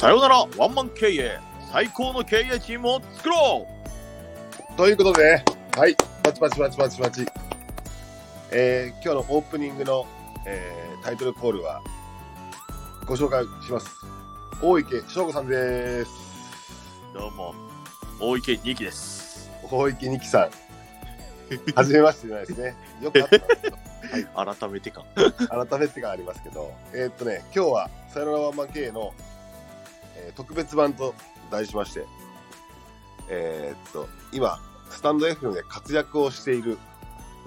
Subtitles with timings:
[0.00, 1.38] さよならワンマン経営
[1.70, 3.68] 最高の経営チームを作ろ
[4.74, 5.44] ということで、
[5.76, 7.26] はい、パチパチパチパチパチ。
[8.50, 10.06] えー、今日のオープニングの、
[10.46, 11.82] えー、タイトルコールは、
[13.04, 13.90] ご紹介します。
[14.62, 16.10] 大池翔吾さんです。
[17.14, 17.54] うどうも
[18.22, 20.50] 大池二期です大池二木さん。
[21.74, 22.74] はじめましてじゃないですね。
[23.04, 23.76] よくあったんですけど
[24.34, 25.04] 改めてか
[25.68, 29.12] 改めてがありますけど、えーっとね、今日はさよならワンマン経営の、
[30.26, 31.14] えー特別版と
[31.50, 32.06] 題しまして、
[33.28, 34.60] えーっと、今、
[34.90, 36.78] スタンド FM で活躍をしている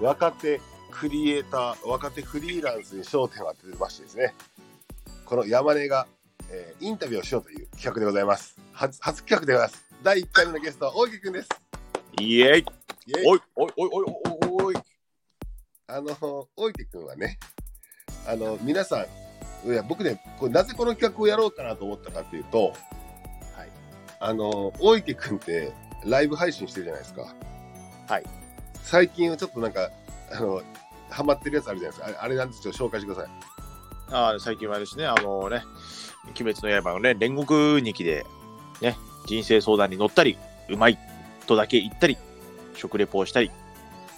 [0.00, 0.60] 若手
[0.90, 4.34] クリエイター、若手フリーランスに焦点を当ててましてですね、
[5.24, 6.06] この山根が、
[6.50, 8.56] えーインタビューをしようという企画でございます。
[8.72, 9.84] 初初企画でございます。
[10.02, 11.48] 第1回目のゲストは大池くんです。
[12.20, 12.64] イエイ
[13.06, 14.04] イエイおいおいおいおい
[14.60, 14.76] おいおい
[15.86, 17.38] あの、大池君はね、
[18.26, 19.06] あの、皆さん、
[19.64, 22.74] いや、僕ね、これなぜこの企画をやろうかなと思ったかっていうと、
[23.54, 23.68] はい
[24.20, 25.72] あの、大池君って
[26.04, 27.34] ライブ配信してるじゃないですか。
[28.08, 28.24] はい。
[28.82, 29.90] 最近ちょっとなんか、
[30.32, 30.62] あの、
[31.10, 32.06] ハマってるやつあるじゃないですか。
[32.06, 33.54] あれあれなんですちょっと紹介してください。
[34.10, 35.62] あー最近はですねあのね
[36.26, 38.26] 鬼滅の刃のね煉獄二期で
[38.80, 38.96] ね
[39.26, 40.98] 人生相談に乗ったりうまい
[41.46, 42.18] とだけ言ったり
[42.74, 43.50] 食レポをしたり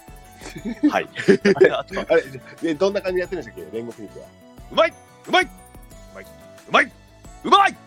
[0.89, 1.09] はい
[1.71, 2.23] あとはあれ、
[2.61, 4.25] でどんな感じでやってるんでしたっけ煉獄肉は。
[4.71, 4.93] うまい
[5.27, 5.49] うまいう
[6.15, 6.91] まいうまい
[7.43, 7.77] うまい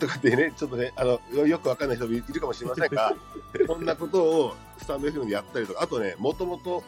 [0.00, 3.14] とかってね、ちょっとね、あの、よよくわかんない人もいるかもしれませんが、
[3.66, 6.82] こんなことをスタンド FM でやったりとか、あとね、もともと、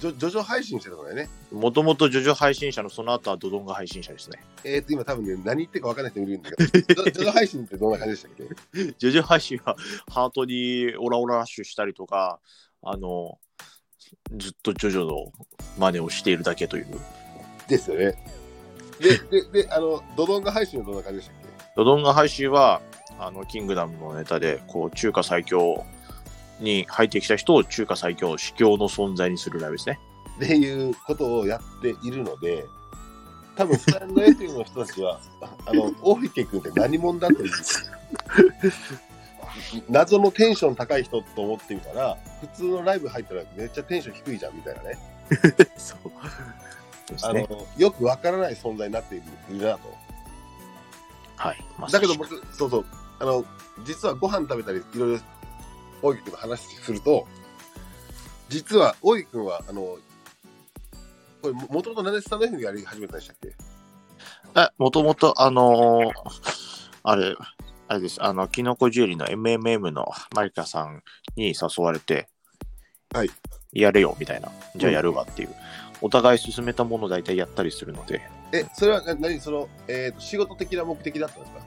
[0.00, 1.28] ジョジョ配信してたのよね。
[1.52, 4.38] もともとジョジョ配信者のその後はドドンガ配信者ですね。
[4.64, 8.32] えー、と今多分ね、何言ってるか分からない人いるんだけど、ジョジョ配信ってどんな感じでしたっ
[8.72, 8.84] け？
[8.98, 9.76] ジョジョ配信は
[10.10, 12.40] ハートにオラオララッシュしたりとか、
[12.82, 13.38] あの、
[14.38, 15.32] ずっとジョジョの
[15.78, 16.86] 真似をしているだけという。
[17.68, 18.14] ですよね。
[19.00, 21.36] で、で、で、あの、ドドンガ配信はどんな感じでしたっ
[21.76, 22.80] ドドンガ配信は、
[23.18, 25.84] あの、キングダムのネタで、こう、中華最強
[26.60, 29.98] に入ってきた人を中華最強、司教の存在にするライブですね。
[30.40, 32.64] けっていうことをやっているので、
[33.56, 37.50] 多分、スタンド FM の人たちは、あ あの、大池君って何者だという、
[39.88, 44.98] 謎のテンション高い人と思ってみたら、普通のライブ入ったらめっちゃテンション低いじゃんみたいなね。
[45.76, 46.10] そう。
[47.12, 49.94] ですあのね。、よくわからない存在になっているなと。
[51.36, 51.64] はい。
[51.78, 52.84] まだけど僕、そうそう、
[53.18, 53.44] あの、
[53.84, 55.20] 実はご飯食べたり、いろいろ、
[56.02, 57.26] 大池君の話すると、
[58.48, 59.98] 実は、大池君は、あの、
[61.42, 63.54] これ、ももともと何でスタンド F でやり始めたんでしたっけ？
[64.56, 66.12] え、もともと、あのー
[67.02, 67.34] あれ、
[67.88, 71.02] あれです、あの、キノコジュエリーの MMM のマリカさん
[71.36, 72.28] に誘われて、
[73.14, 73.30] はい。
[73.72, 74.50] やれよ、みたいな。
[74.76, 75.54] じゃあやるわっていう。
[76.02, 78.22] お互い進めたものを大体やったりするので、
[78.52, 81.58] え、それはな何、その、えーと、仕事的な目的だったんですか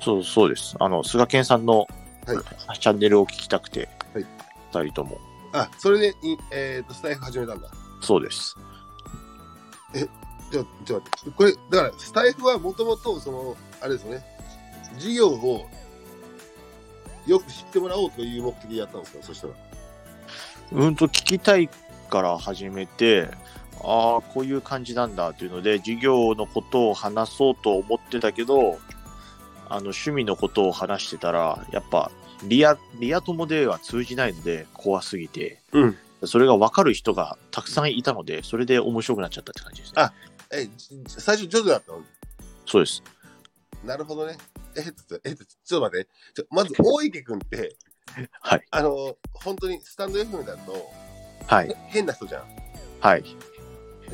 [0.00, 0.76] そう、そうです。
[0.78, 1.86] あの、菅健さんの、
[2.26, 2.34] は
[2.74, 4.26] いチャンネルを聞きたくて、はい
[4.72, 5.18] 二人とも。
[5.52, 6.14] あ、それで、い
[6.50, 7.70] えーと、スタイフ始めたんだ。
[8.02, 8.54] そうです。
[10.52, 11.30] ちょ、ちょっと待って。
[11.30, 14.24] これ、だから、スタイフはもともと、その、あれですよね、
[14.98, 15.66] 事業を
[17.26, 19.22] よく知ってもらおうという目的でやったんですか？
[19.22, 19.54] そしたら。
[20.72, 21.70] うんと、聞きたい
[22.10, 23.30] から始めて、
[23.82, 28.78] ああ、こういう感じなんだっていうので、授業のことを話そうと思ってたけど、
[29.68, 32.10] あの、趣味のことを話してたら、やっぱ、
[32.44, 40.02] リア、リア友では通じないので、怖すぎて、うんそれが分かる人がたくさんいたので、それで面白くなっちゃったって感じですね。
[40.02, 40.12] あ
[40.50, 42.02] え、じ最初、ジョジョだったの？
[42.66, 43.02] そうです。
[43.84, 44.36] なるほどね。
[44.76, 46.08] えっと、えっと、ちょっと待って。
[46.34, 47.76] ちょまず、大池君って、
[48.40, 48.62] はい。
[48.70, 50.90] あの、本当にスタンド FM だと、
[51.46, 51.74] はい。
[51.86, 52.44] 変な人じゃん。
[53.00, 53.24] はい。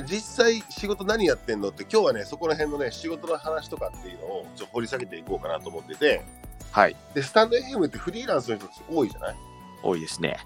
[0.02, 6.24] 実際、仕事何やってんのって、今日はね、そこら辺のね、仕事の話とかっていうのを、ちょっと掘り下げていこうかなと思ってて、
[6.72, 6.96] はい。
[7.14, 9.36] で、スタンド FM ってフリーランスの人たち多いじゃない？
[9.82, 10.38] 多いですね。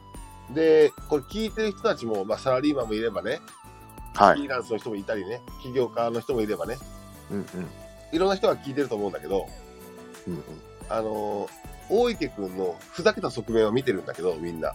[0.51, 3.41] で、これ聞いてる人たちも、まあ、サラリーマンもいればね、
[4.15, 4.35] はい。
[4.37, 6.77] フリーランスの人もいたりね、起業家の人もいればね、
[7.31, 7.47] うんうん。
[8.13, 9.49] いろんな人が聞いてると思うんだけど、
[10.27, 10.43] うんうん。
[10.91, 14.75] あのー大池君のふざけた側面を見てるんだけど、みんな。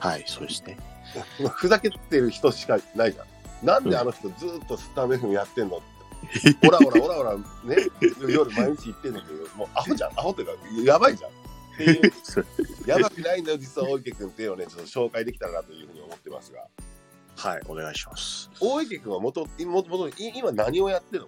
[0.00, 0.76] はい、そうですね。
[1.54, 3.26] ふざけてる人しかないじゃん。
[3.62, 5.92] なんであの人ずーっとスタンド FM やってんのって。
[6.66, 7.42] オラオラオラオラね、
[8.28, 10.10] 夜毎日言ってんだけど、もうアホじゃん。
[10.12, 10.52] アホっていうか、
[10.84, 11.30] やばいじゃん。
[11.30, 11.34] っ
[11.76, 12.12] ていう、
[12.86, 16.64] やばくないんだよ、実は大池君っていうのをね、ちょっと紹介できたらなというふうに思ってますが。
[17.36, 18.50] はい、お願いします。
[18.60, 21.26] 大池君はもともともとい今何をやってる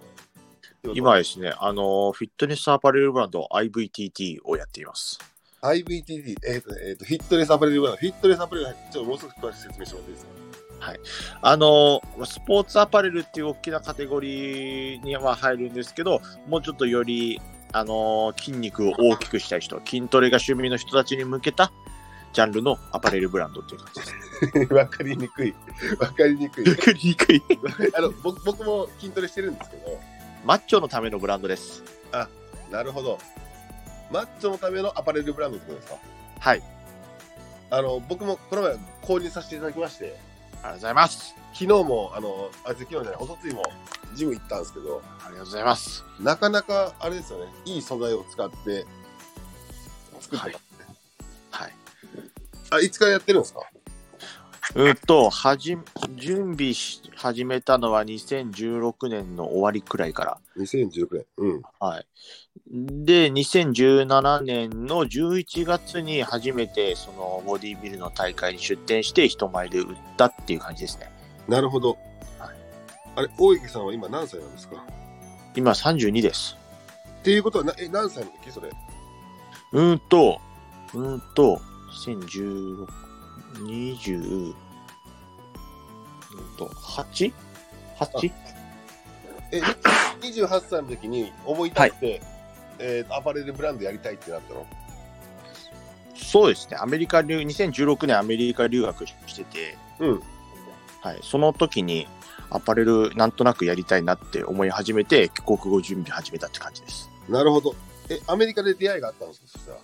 [0.85, 0.93] の？
[0.93, 5.19] 今はですね、あの、フィットネスアパレルブランド IVTT をやっています。
[5.61, 10.34] IBTD、えっ、と、えっ、と、フィットネスアパレルブランド、フィットネスアパレル、ちょっともう少し詳しく説明してもらっていいですか？
[11.41, 17.41] あの、スポーツアパレルっていう大きなカテゴリーには入るんですけど、もうちょっとより
[17.73, 21.71] あのー筋肉を大きくしたい人、筋トレが趣味の人たちに向けた
[22.33, 24.01] ジャンルのアパレルブランドっていう感じ
[24.51, 24.73] です。
[24.75, 25.55] わかりにくい。
[25.99, 26.69] わかりにくい。
[26.69, 27.41] わかりにくい。
[27.97, 29.99] あの僕僕も筋トレしてるんですけど、
[30.45, 31.83] マッチョのためのブランドです。
[32.71, 33.19] なるほど。
[34.11, 35.97] マッチョのためのアパレルブランドってことですか？
[36.39, 36.61] はい。
[37.71, 40.34] あの僕もこの前購入させていただきまして、あ
[40.65, 41.35] りがとうございます。
[41.53, 43.63] 昨日も、あの、あ昨日じゃない、おとついも
[44.13, 46.03] ジム行ったんですけど、ありがとうございます。
[46.19, 48.85] なかなかあれですよね、いい素材を使って
[50.19, 50.85] 作ってますね。
[51.51, 51.73] はい。
[52.71, 53.61] あ、いつからやってるんですか？
[54.73, 55.77] うんと、はじ、
[56.15, 60.37] 準備し始めたのは2016年の終わりくらいから。
[60.57, 61.25] ?2016 年。
[61.37, 61.61] うん。
[61.79, 62.05] はい。
[62.71, 71.11] で、2017年の11月に初めてそのボディビルの大会に出展して人前で売ったっていう感じですね。
[71.47, 71.97] なるほど。
[72.39, 72.55] はい
[73.17, 74.83] あれ、大池さんは今何歳なんですか？
[75.55, 76.57] 今32です。
[77.19, 78.69] っていうことはな、え、何歳の時それ？
[79.71, 80.41] うーんと、
[80.93, 81.61] うーんと、
[82.05, 82.87] 2016、
[83.63, 84.55] 20、うーん
[86.57, 87.33] と、8?8?
[87.99, 88.31] 8?
[89.51, 89.61] え、
[90.21, 92.21] 28歳の時に思い立って、
[92.79, 94.65] えーとアパレルブランドやりたいってなったの？
[96.15, 96.77] そうですね。
[96.79, 100.21] アメリカ留、2016年アメリカ留学してて、うん。
[101.01, 101.19] はい。
[101.21, 102.07] その時に
[102.49, 107.09] アパレルなんとなくやりたいなって思い始めて、帰国後準備始めたって感じです。
[107.29, 107.75] なるほど。
[108.09, 109.47] え、アメリカで出会いがあったんですか？
[109.53, 109.77] そしたら。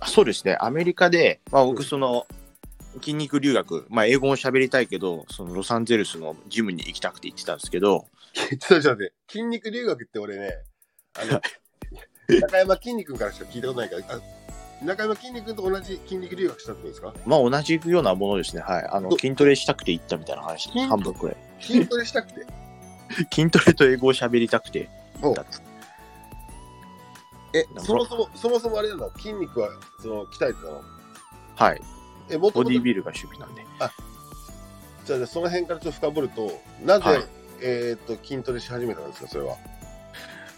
[0.00, 0.56] あそうですね。
[0.60, 2.26] アメリカで、まあうん僕その、
[2.94, 10.58] 筋肉留学、まあ英語も喋りたいけど、そのロサンゼルスのジムに行きたくて行ってたんですけど、ちょっと待って、筋肉留学って俺ね、
[11.14, 11.40] あの、
[12.40, 14.20] 中山筋肉からしか聞いたことないから、あ
[14.84, 17.14] 中山筋肉と同じ筋肉留学したってことですか？
[17.26, 18.62] まあ同じようなものですね。
[18.62, 18.84] はい。
[18.90, 21.36] あの、ど筋トレしたくて行ったみたいな話、筋半分くらい。
[21.60, 22.46] 筋トレしたくて？
[23.32, 24.88] 筋トレと英語を喋りたくて
[25.20, 25.44] 行った。
[27.52, 29.68] えな、そもそも、そもそもあれなんだ、筋肉は、
[30.00, 30.82] その、鍛えてたの？
[31.56, 31.82] はい。
[32.30, 33.62] え、ボディビルが趣味なんで。
[35.04, 36.52] じゃあじゃあその辺からちょっと深掘ると、
[36.84, 37.24] なぜ、はい
[37.62, 39.56] えっ、と、筋トレし始めたんですか、それは？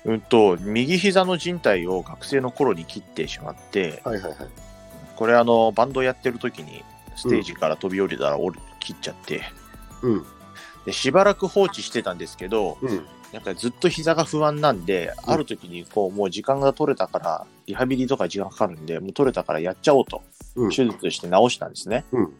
[0.04, 4.36] うんと、右膝の靭帯を学生の頃に切ってしまって、はいはいはい。
[5.16, 6.82] これあの、バンドやってる時に、
[7.16, 9.42] ステージから飛び降りたら折る切っちゃって、
[10.02, 10.26] うん。
[10.84, 13.06] で、しばらく放置してたんですけど、うん。
[13.32, 20.22] なんかずっと膝が不安なんで、うんある時にこう、もう時間が取れたから、リハビリとか時間かかるんで、もう取れたからやっちゃおうと、うん。
[20.54, 22.04] 手術して治したんですね。
[22.12, 22.32] うん。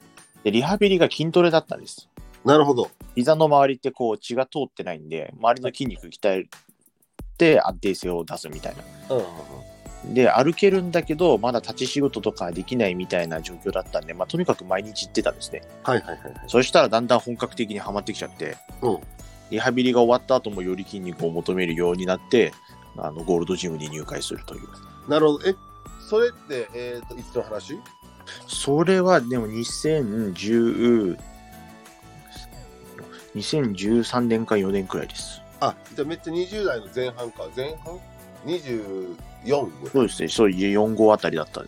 [0.45, 2.09] で、リハビリが筋トレだったんです。
[2.45, 2.91] なるほど。
[3.15, 6.49] 膝の周りってこう血が通ってないんで、周りの筋肉鍛え
[7.39, 9.17] て安定性を出すみたいな。
[9.17, 10.15] うん。
[10.15, 15.63] で、歩けるんだけど、まだ立ち仕事とかできないみたいな状況だったんで、まあ、とにかく毎日行ってたんですね。
[15.85, 16.35] はいはいはいはい。
[16.49, 18.99] そしたらだんだん本格的にはまってきちゃって、うん。
[19.51, 22.53] リハビリが終わった後もより筋肉を求めるようになって、
[22.97, 24.69] あの、ゴールドジムに入会するという。
[25.09, 25.49] なるほど。
[25.49, 25.55] え、
[26.09, 27.79] それって、えっ、と、いつの話？
[28.47, 31.19] それはでも2010、
[33.35, 35.41] 2013年か4年くらいです。
[35.61, 37.49] あ、じゃあめっちゃ20代の前半か。
[37.57, 37.99] 前半
[38.47, 39.17] ?24
[39.47, 41.65] ぐらそうですね、そういう4号あたりだった。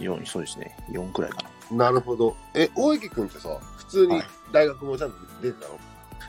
[0.00, 1.50] 4そうですね、4くらいかな。
[1.70, 1.74] い。
[1.78, 2.36] なるほど。
[2.54, 5.78] え、大池くんってさ、普通にはい大学もちゃんと出てたの、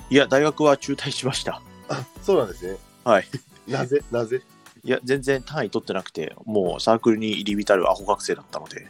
[0.09, 1.61] いや、大学は中退しました。
[1.87, 2.77] あ、そうなんですね。
[3.03, 3.25] はい。
[3.67, 4.03] なぜ？
[4.11, 4.41] なぜ？
[4.83, 8.87] いや、全然単位取ってなくて、もうサークルに入り浸るアホ学生だったので、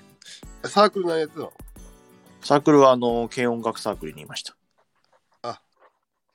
[0.66, 1.54] サークル何やってたの？
[2.42, 4.56] サークルはあの、軽音楽サークルにいました。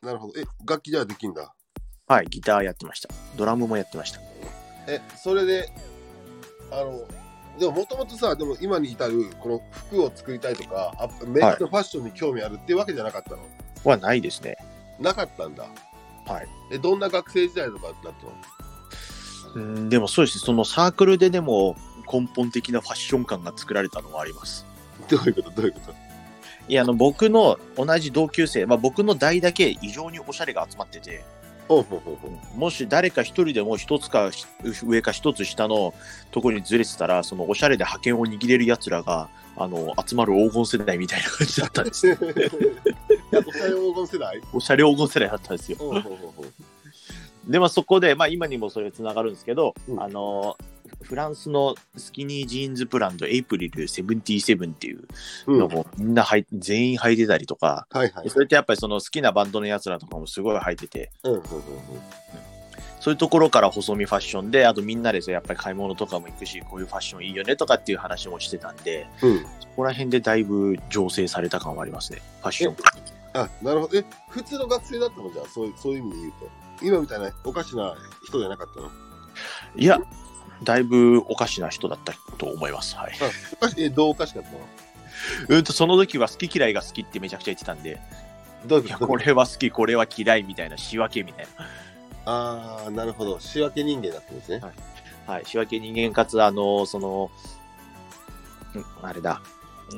[0.03, 0.39] なるほど。
[0.39, 1.55] え、楽器ではできんだ？
[2.07, 3.09] はい、ギターやってました。
[3.37, 4.21] ドラムもやってました。
[4.87, 5.71] え、それで、
[6.71, 7.01] あの、
[7.59, 13.39] でももともとさ、でも今に至る、この服を作りたいとか、あメンズのファッションに興味あるっていうわけじゃなかったの、
[13.83, 14.59] はないですね。
[15.01, 15.65] なかったんだ。
[16.27, 16.49] はい。
[16.71, 18.15] え、どんな学生時代とかだったの？
[19.55, 21.77] うん、でもそうですね、そのサークルででも
[22.11, 24.67] 根本的なファッション感が作られたのはあります。
[25.09, 25.51] どういうこと？
[25.51, 25.95] どういうこと？
[26.69, 31.25] いや、あの、僕の同じ同級生、まあ僕の代だけ異常におしゃれが集まってて、
[31.69, 32.59] ほうほうほうほう。
[32.59, 34.47] もし誰か一人でも一つかし
[34.83, 35.95] 上か一つ下の
[36.31, 42.07] ところにずれてたら、そのおしゃれで覇権を握れる奴らが、あの、集まる黄金世代みたいな感じだったんです。
[42.09, 44.41] やっぱ黄金世代？
[44.53, 45.79] おしゃれ黄金世代だったんですよ。
[45.79, 47.51] ほうほうほうほう。
[47.51, 50.57] で、まあそこで、まあ今にもそれ繋がるんですけど、うんあの、
[51.05, 55.05] フランスのスキニージーンズブランド、エイプリル77っていう
[55.47, 55.59] うん。
[55.59, 58.13] のはいもみんな履い全員履いてたりとか、はい。
[58.29, 61.45] それってやっぱりその好きなバンドの奴らとかもすごい履いてて、うんうんうんうん。
[63.01, 69.39] そういうところから細身ファッションで、あとみんなでやっぱり買い物とかも行くし、こういうファッションいいよねとかっていう話もしてたんで、うん。
[69.41, 69.47] そ
[69.77, 72.77] こら辺でだいぶ醸成された感はありますね、ファッション。
[73.35, 73.99] あ、なるほど。
[73.99, 76.51] え、普通の学生だったのじゃあ、そうそういう意味で言うと。
[76.83, 77.95] 今みたいなおかしな
[78.27, 78.91] 人じゃなかったの？
[79.77, 80.01] いや、
[80.63, 82.97] だいぶおかしな人だったと思います。
[82.97, 83.13] はい。
[83.77, 84.59] え、どうおかしかったの？
[85.49, 87.99] うんと、その時は好き嫌いが好きってめちゃくちゃ言ってたんで、いや、
[88.67, 91.65] どういうこれは好き、これは嫌いみたいな仕分けみたいな。
[92.27, 93.41] ああ、なるほど。
[93.41, 94.61] 仕分け人間だったんですね。
[95.27, 95.47] はい。
[95.47, 97.31] 仕分け人間かつ、あの、その、
[98.75, 99.41] うんあれだ。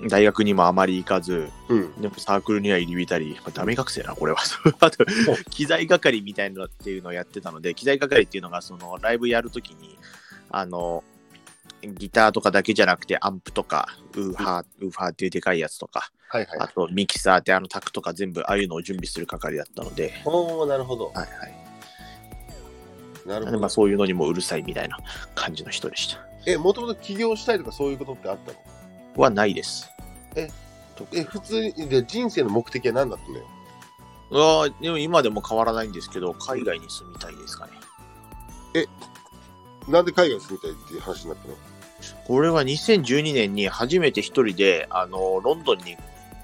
[0.09, 2.01] 大学にもあまり行かず、うん。
[2.01, 4.39] でもサークルには入り浸り、まあ、ダメ学生な、これは。
[4.81, 5.05] あと、
[5.51, 9.97] 機材係みたいなのっていうのをやってたので、機材係っていうのが、その、ライブやるときに、
[10.57, 11.05] あの、
[11.83, 16.69] ギターとかだけじゃなくて、アンプとか、ウーハー、ウーファーっていうでかいやつとか、はいはいあ。
[16.69, 21.09] とミキサーってあのタクとか全部、ああいうのを準備する係だったので、おおなるほど。
[21.09, 21.29] はいはい。
[23.27, 23.69] なるほどでまあ、。
[23.69, 24.99] そういうのにもうるさいみたいな
[25.35, 26.27] 感じの人でした。
[26.47, 28.59] え、もともと起業したいとかそういうことってあったの？
[29.17, 29.91] はないです。
[30.35, 30.49] え、
[31.25, 33.45] 普通に、で人生の目的は何だったのよ？
[34.63, 37.73] ああ、でも今でも変わらないんですけど、海外に住みたいですかね。
[39.89, 41.55] なんで海外に住みたいっていう話になったの？
[42.27, 45.97] これは2012年に初めて一人で、あの、ロンドンに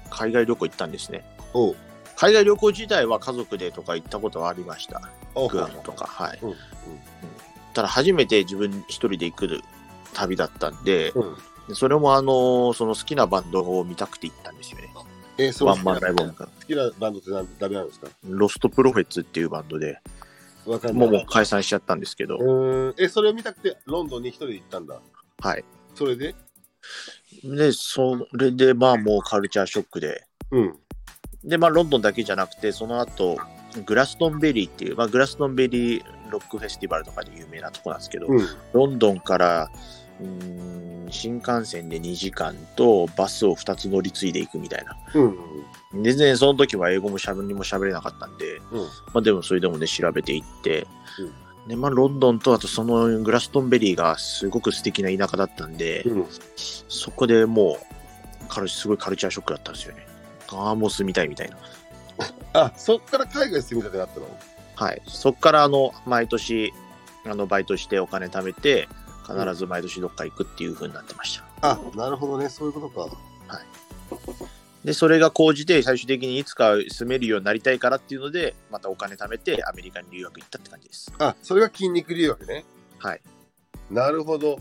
[0.09, 1.23] 海外旅行行ったんですね。
[1.53, 1.75] おう。
[2.15, 5.01] 海外旅行自体は家族でとか行ったことはありました。
[5.35, 6.05] グアムとか。
[6.05, 6.39] はい。
[6.41, 6.55] うん。
[7.73, 9.61] ただ初めて自分一人で行く
[10.13, 11.35] 旅だったんで、うん。
[11.67, 14.93] でそれもあの、その好きなバンドを見たくて行ったんですよね。
[15.37, 16.31] え、そうワンマンライブ。
[16.31, 18.07] 好きなバンドって何誰なんですか？
[18.27, 19.99] ロストプロフェッツっていうバンドで、
[20.65, 21.07] わかんない。
[21.07, 22.95] もうもう解散しちゃったんですけど、うーん。
[22.97, 25.01] え、それを見たくてロンドンに一人で行ったんだ。
[25.39, 25.63] はい。
[25.95, 26.35] それで？
[27.43, 30.75] で、それでまあもうカルチャーショックで、うん。
[31.43, 33.37] で、まあロンドンだけじゃなくて、その後、
[33.85, 38.47] グラストンベリーっていう、まあグラストンベリーロックフェスティバルとかで有名なとこなんですけど、うん。
[38.73, 39.69] ロンドンから、
[40.19, 44.97] うーん新幹線で2時間とバスを2つ乗り継いでいくみたいな。
[45.13, 46.03] うん。
[46.03, 48.63] 全然その時は英語もしゃべりも喋れなかったんで、うん。
[48.79, 50.87] まあでもそれでもね、調べていって、
[51.19, 56.25] うんで、まあロンドンとあとそのグラストンベリーがすごく素敵な田舎だったんで、うん。
[56.89, 57.77] そこでも
[58.43, 60.05] う、カルすごいカルチャーショックだったんですよね。
[60.49, 61.57] ああ、もう住みたいみたいな。
[62.65, 64.27] あ、そっから海外に住みたくなったの？
[64.75, 65.01] はい。
[65.07, 66.73] そっから、あの、毎年、
[67.25, 68.89] あの、バイトしてお金貯めて、
[69.23, 71.71] 必ず毎年どっか行くっていう風になってました。
[71.71, 72.49] あ、なるほどね。
[72.49, 73.17] そういうことか。
[74.83, 81.11] で、それが高じて、最終的にいつか住めるようになりたいからっていうので、またお金貯めて、アメリカに留学行ったって感じです。
[81.19, 82.65] あ、それが筋肉留学ね。
[82.99, 83.21] はい。
[83.89, 84.59] なるほど。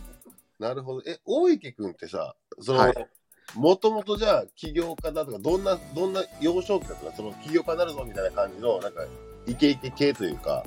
[0.61, 1.11] なるほど。
[1.11, 3.07] え、大池君ってさ、その、はい
[3.55, 9.05] もともとじゃあ起業家だとか、どんな、どんな幼少期だとか、その起業家になるぞみたいな感じの、なんか、
[9.47, 10.65] イケイケ系というか、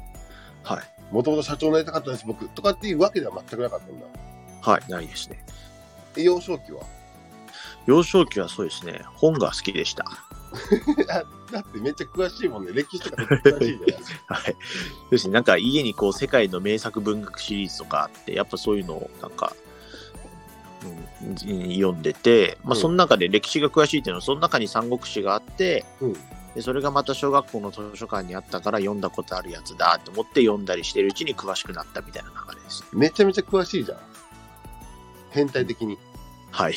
[0.64, 0.84] はい。
[1.12, 4.06] もともと社長になりたかったです、僕、とかっていうわけでは全くなかったんだ。
[4.62, 5.44] はい、ないですね。
[6.18, 6.82] え幼少期は？
[7.86, 10.06] 幼少期はそうですね、本が好きでした。
[11.10, 12.72] あだってめっちゃ詳しいもんね。
[12.74, 14.44] 歴史とか詳しいじゃない はい。
[14.46, 19.54] そうですね、なんか家にこう、世界の名作文学シリーズとかあって、やっぱそういうのをなんか、
[21.24, 26.18] うん、読んでて、まあ、うんその中で歴史が詳しいっていうのは、その中に三国志があって、うん。
[26.56, 32.86] でそれがまた小学校の図書館にあったから読んだことあるやつだと思って読んだりしてるうちに詳しくなったみたいな流れです。
[32.94, 34.00] めちゃめちゃ詳しいじゃん。
[35.32, 35.98] 変態的に。
[36.52, 36.76] はい。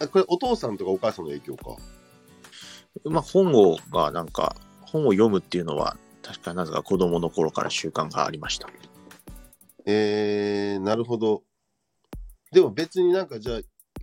[0.00, 1.76] あこれお父さんとかお母さんの影響か？
[3.04, 8.68] まあ本をがなんか、本を読むっていうのは、確かなぜか子供の頃から習慣がありました。
[9.86, 11.44] えー、なるほど。
[12.50, 13.60] でも別になんかじゃあ、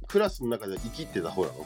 [0.08, 1.66] クラスの中で生きってた方なの？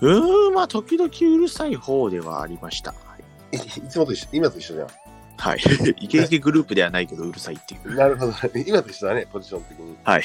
[0.00, 2.92] うーん、まあ時々うるさい方ではありました。
[2.92, 3.24] はい
[3.54, 4.88] いいつもと一緒、今と一緒じゃん。
[5.36, 5.58] はい。
[6.00, 7.94] イケイケグループではないけどうるさいっていう。
[7.94, 8.32] なるほど。
[8.66, 9.96] 今と一緒だね、ポジション的に。
[10.04, 10.22] はい。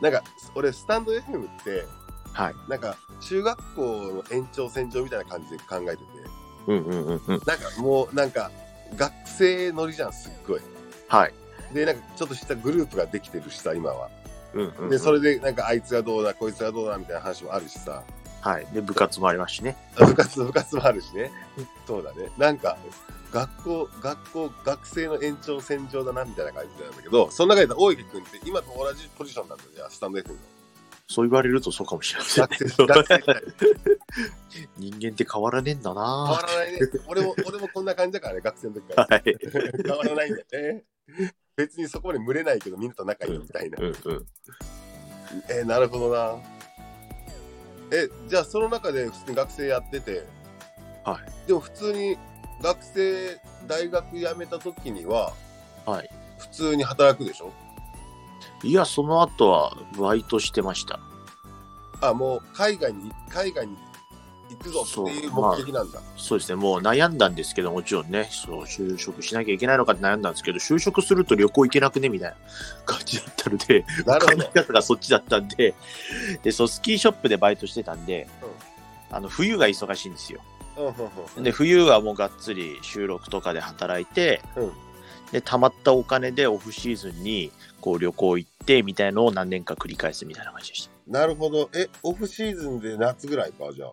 [0.00, 0.22] なんか、
[0.54, 1.84] 俺、スタンド FM って、
[2.32, 2.54] はい。
[2.68, 6.02] なんか、中学校の延長線上みたいな感じで考えてて、
[6.66, 7.18] うんうんうんうん。
[7.28, 8.50] なんかもう、なんか、
[8.96, 10.60] 学生乗りじゃん、すっごい。
[11.08, 11.34] はい。
[11.72, 14.10] で、なんか、ちょっとしたグループができてるしさ、今は。
[14.54, 18.02] うんうんうんで、それで、なんか、あいつがどうだ、こいつがどうだ、みたいな話もあるしさ。
[18.44, 18.66] はい。
[18.74, 19.74] で、部活もありますしね。
[19.96, 21.32] 部活、部活もあるしね。
[21.86, 22.30] そうだね。
[22.36, 22.76] なんか、
[23.32, 30.38] 学校、学校、学生の延長線上だな、みたいな感じなんだけど、その中で大池君って今と同じポジションなんだじゃあ、スタンド F の。
[31.06, 33.20] そう言われるとそうかもしれませんね学生、学生。
[34.76, 36.78] 人間って変わらねえんだ変わならないね。
[37.06, 39.16] 俺も、俺もこんな感じだからね、学生の時から。
[39.16, 39.22] はい。
[39.84, 40.84] 変わらないんだよね。
[41.56, 43.78] 別にそこまで群れないけど、みんなと仲いいみたいな。
[43.80, 44.26] うんうん。
[45.48, 46.53] えーなるほどな。
[47.92, 50.26] え、じゃあその中で普通に学生やってて、
[51.04, 51.48] はい。
[51.48, 52.16] でも普通に
[52.62, 55.32] 学生、大学辞めた時には、
[55.86, 56.10] はい。
[56.38, 57.52] 普通に働くでしょ？
[58.62, 60.98] いや、その後はバイトしてました。
[62.00, 63.76] あ、もう海外に、海外に
[64.50, 66.00] 行くぞっていう目的なんだ。
[66.16, 72.36] そうですね、もう悩んだんですけど、もちろんね、そう、就職しなきゃいけないのかって悩んだんですけど、就職すると旅行行けなくねみたいな
[72.84, 74.60] 感じだったので、なるほど考え。
[74.60, 75.74] 方がそっちだったんで、
[76.42, 78.28] で、そう、スキーショップでバイトしてたんで、
[79.10, 80.40] あの、冬が忙しいんですよ。
[80.76, 80.92] うんうん
[81.36, 84.72] うんで、冬はもうがっつり収録とかで働いて、うん
[85.34, 90.92] で、貯まったお金でオフシーズンに、こう旅行行って、みたいのを何年か繰り返すみたいな感じでした。
[91.08, 91.68] なるほど。
[91.74, 93.92] え、オフシーズンで夏ぐらいか、じゃあ。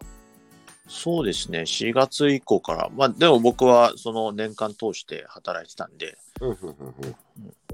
[0.94, 6.18] そうですね、4月以降から、まあ、でも僕はその年間通して働いてたんで。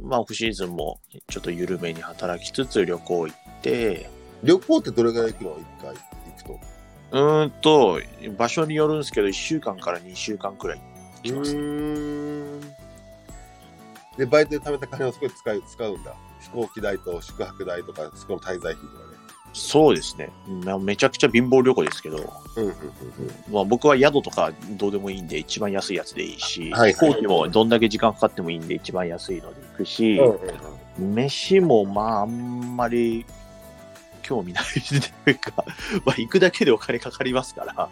[0.04, 4.08] まあ、オフシーズンもちょっと緩めに働きつつ旅行行って、
[4.44, 5.58] 旅行ってどれぐらい行くの？
[5.58, 5.98] 一回行
[6.38, 6.60] くと。
[7.12, 8.00] うーんと、
[8.38, 10.82] 場所によるんですけど、1週間から2週間くらい
[11.24, 11.56] 行きます。
[11.56, 12.62] ーん。
[14.18, 16.14] で、バイトで貯めた金をそこで使う使うんだ。
[16.42, 19.07] 飛行機代と宿泊代とか、そこの滞在費とかね。
[19.58, 20.30] そうですね、
[20.64, 22.18] まあめちゃくちゃ貧乏旅行ですけど、
[22.56, 22.76] うんうんうん
[23.52, 30.32] まあ、僕は宿とかどうでもいいんで、一番安いやつでいいし、はい飛行機もどんだけ時間かかってもいいんで、一番安いので行くし、うん。
[30.32, 33.24] うん飯もまああんまり
[34.24, 34.64] 興味ない
[35.24, 35.52] というか、
[36.06, 37.90] まあ行くだけでお金かかりますから、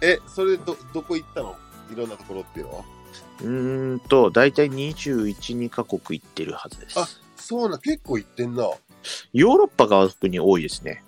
[0.00, 1.54] え、それど、どこ行ったの？
[1.92, 2.84] いろんなところっていうのは？
[3.42, 6.98] うーんと、大体21、2カ国行ってるはずです。
[6.98, 8.70] あそうな、結構行ってんな。
[9.32, 11.02] ヨーロッパが特に多いですね。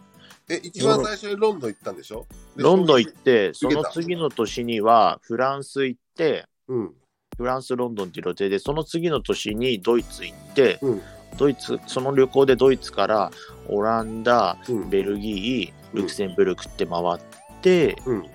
[0.49, 2.27] え、一番最初にロンドン行ったんでしょ？
[2.57, 6.93] でロンドン行って、その次の年にはフランス行って、うん。
[7.37, 11.03] フランス、ロンドンっていう予定で、その次の年にドイツ行って、うん。
[11.39, 13.31] ドイツ、その旅行でドイツから
[13.69, 14.91] オランダ、うん。
[14.91, 17.19] ベルギー、ルクセンブルクって回っ
[17.63, 18.27] て、うん。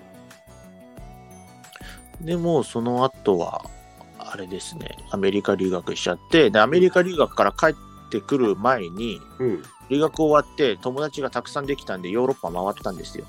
[2.22, 3.64] でもその後は、
[4.18, 9.64] あれですね、アメリカ留学しちゃって、で、アメリカ留学から帰ってくる前に、うん。
[9.90, 13.26] 留学終わって友達がたくさんできたんで、ヨーロッパ回ったんですよ。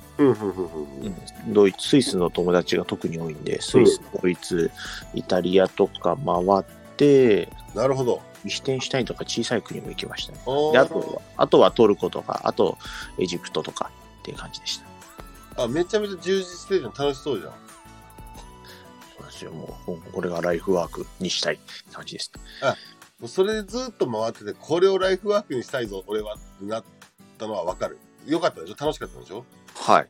[1.48, 4.70] ドイツ、スイスの友達が特に多いんで、スイス、ドイツ、
[5.14, 6.64] イタリアとか回っ
[6.96, 8.22] て、なるほど。
[8.44, 10.40] リヒテンシュタインとか小さい国も行きましたね。
[10.46, 12.78] あで、あとは、あとはトルコとか、あと
[13.18, 14.80] エジプトとかっていう感じでし
[15.56, 15.64] た。
[15.64, 16.92] あ、めちゃめちゃ充実してるじゃん。
[16.92, 17.52] 楽しそうじゃん。
[19.16, 21.58] そうですよ、もう、これがライフワークにしたい
[21.92, 22.32] 感じです。
[23.20, 26.84] もうそれでずっと回ってて、これをライフワークにしたいぞ、俺はってなっ
[27.36, 27.98] たのはわかる。
[28.26, 28.76] よかったでしょ？
[28.78, 29.44] 楽しかったでしょ？
[29.74, 30.08] はい。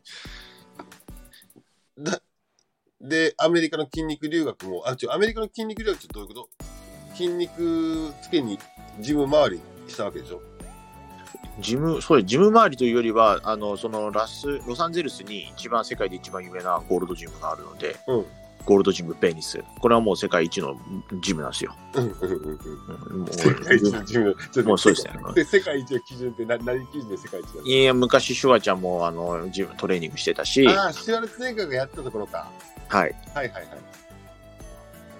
[1.99, 2.21] だ
[3.01, 6.49] で、アメリカの筋肉留学も、あ、違う、アメリカの筋肉留学ってどういうこと？
[7.15, 8.59] 筋肉つけに
[9.01, 10.43] ジム周りしたわけでしょ？
[11.61, 12.23] ジム、そう。
[12.23, 18.27] ジム周りというよりは、あの、そのラス、ロサンゼルスに一番世界で一番有名なゴールドジムがあるので、うん。
[18.69, 19.65] ゴールドジムペニス。
[19.81, 20.79] これはもう世界一の
[21.23, 21.75] ジムなんですよ。
[21.95, 22.59] うんうんうんうん。
[23.13, 24.37] うんもう世界一のジム。
[24.53, 27.67] ちょっともうそうですねで、世界一の基準って何何基準で世界一なの？
[27.67, 32.51] いや、昔、シュワちゃんも、あの、ジム、トレーニングしてたし、ああ、シュワルツェネッガーがやったところか。
[32.89, 33.17] はい。
[33.35, 33.69] はいはいはい。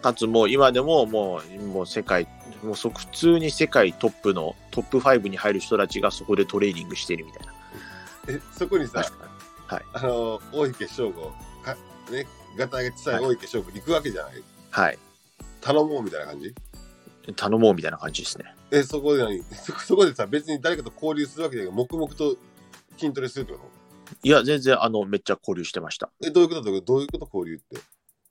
[0.03, 2.29] かつもう今でももう、もう世界、
[2.63, 7.55] もうそ普通に世界トップのトップ5に入る人たちがそこでトレーニングしてるみたいな。
[8.29, 9.07] え、そこにさ、
[9.67, 9.83] はい。
[9.95, 11.33] あの、大池翔吾、
[11.63, 11.75] か
[12.11, 12.27] ね、
[12.59, 14.99] ガタが小さい大池翔吾行くわけじゃない、はい。
[15.61, 16.55] 頼もうみたいな感じ？
[17.37, 18.55] 頼もうみたいな感じですね。
[18.71, 19.43] え、そこで何？
[19.55, 22.37] そ そこでさ、別に誰かと交流するわけじゃない黙々と
[22.99, 23.61] 筋トレするってこ
[24.23, 26.07] いや、全然、あの、めっちゃ交流してました。
[26.07, 26.63] とえ、どういうこと？
[26.63, 26.81] どういう？
[26.83, 27.79] ことどういうこと交流って？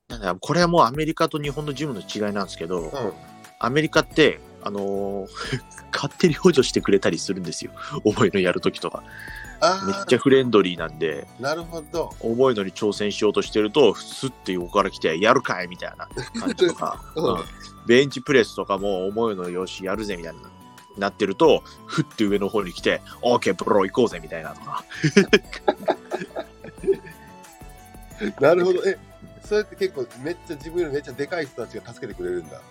[0.10, 2.92] なんだこれはもうアメリカと日本のジムの違いなんですけど、うん。
[3.60, 5.30] アメリカって、あのー
[5.94, 7.72] 勝手に補助してくれたりするんですよ。
[8.04, 9.04] 重いのやるときとか。
[9.88, 12.14] めっあちゃフレンドリーなんで、あ、なるほど。
[12.20, 16.08] 重いのに挑戦しようとしてると、スッて横から来て、やるかいみたいな
[16.40, 17.44] 感じとか、 うんうん
[17.88, 20.40] ベンチプレスとかも重いのよし、やるぜみたいな。
[20.98, 24.84] なってると、ふって上の方に来て、オーケー、プロ行こうぜみたいなとか。
[28.42, 28.84] なるほど。
[28.86, 28.98] え、
[29.44, 32.62] それって結構めっちゃ自分よりめっちゃでかい人たちが助けてくれるんだ。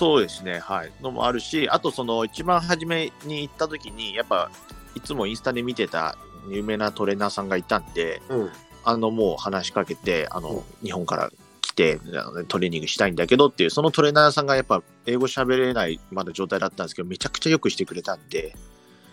[0.00, 0.92] そうですね、はい。
[1.02, 4.50] のもあるし、あとその一番初めに行った時に、やっぱ、
[4.94, 6.16] いつもインスタで見てた
[6.48, 8.50] 有名なトレーナーさんがいたんで、うん。
[8.82, 12.00] あの、もう話しかけて、あの、日本から来て、
[12.48, 18.54] トレーニングしたいんだけどっていう、そのトレーナーさんがやっぱ、英語喋れないまだ状態だったんですけど、めちゃくちゃよくしてくれたんで、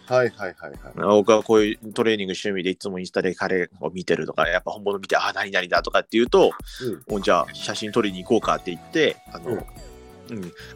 [0.08, 1.18] はいはいはいはい。
[1.18, 6.54] 僕はこういうトレーニング趣味でいつもインスタで彼を見てるとか、やっぱ本物見て、あ、何々だとかって言うと、
[7.10, 9.66] もうじゃあ写真撮りに行こうかって言って、あの、うん、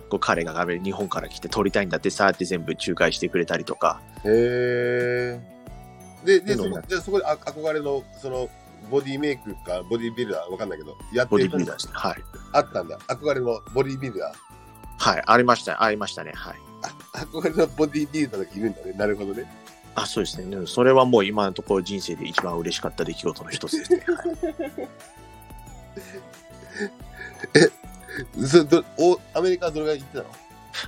[0.10, 5.52] こう彼が日本から来て撮りたいんだってさーって全部仲介してくれたりとか、へえ。
[6.26, 8.50] で、で、そこそうなん、じゃあそこであ憧れの、その、
[8.90, 11.94] ボディメイクか、ボディビルダー、わかんないけど、やってボるディビルダーですね。
[11.96, 12.24] はい。
[12.54, 12.98] あったんだ。
[13.08, 14.36] 憧れのボディビルダー。
[14.98, 16.32] はい、ありました、ありましたね。
[16.36, 16.56] はい。
[17.14, 18.94] あ憧れのボディビルダーがいるんだね。
[18.94, 19.52] なるほどね。
[19.96, 20.66] あ、そうですね。
[20.68, 24.06] それはもう今のところ人生で一番嬉しかった出来事の一つですね。
[28.48, 30.30] そどおアメリカはどれぐらい行ってたの？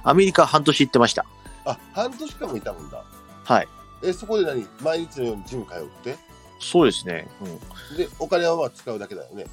[0.03, 1.25] アメリカ半年行ってました。
[1.65, 3.03] あ、半年間もいたもんだ。
[3.43, 3.67] はい。
[4.03, 4.65] え、そこで何？
[4.81, 6.17] 毎日のようにジム通って？
[6.59, 7.27] そうですね。
[7.41, 7.97] うん。
[7.97, 9.45] で、お金はまあ使うだけだよね。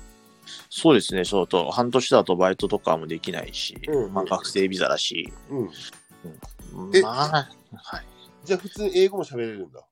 [0.68, 1.24] そうですね。
[1.24, 5.70] そうと、半年だとバイトとかもできないし、うんまあ学生ビザだし、うん。
[6.94, 8.04] えまあ、はい。
[8.44, 9.84] じゃあ普通に英語も喋れるんだ。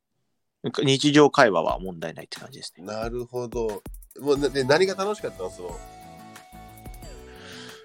[0.82, 2.84] 日常会話は問題ないって感じですね。
[2.84, 3.82] なるほど。
[4.20, 5.50] もうね、で何が楽しかったの？
[5.50, 5.78] その。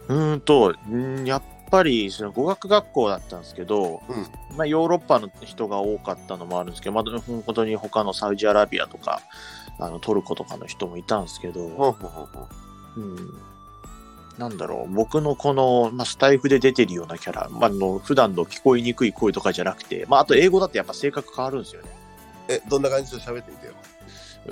[0.08, 9.22] うーんと、んやっぱりその語学学校だったんですけど、うんまあ、ヨーロッパの人が多かったのもあるんですけど、まあ、本当に他のサウジアラビアとか
[9.80, 11.96] あのトルコとかの人もいたんですけど、ほ
[12.96, 13.34] うん、
[14.38, 21.89] なんだろう僕のこの、まあ、スタイフで出てるようなキャラ、まあ、あの普段の聞こえにくい声とかじゃなくて、まあ、あと英語だとやっぱ性格変わるんですよね。
[22.50, 23.72] え、どんな感じで喋ってみてよ。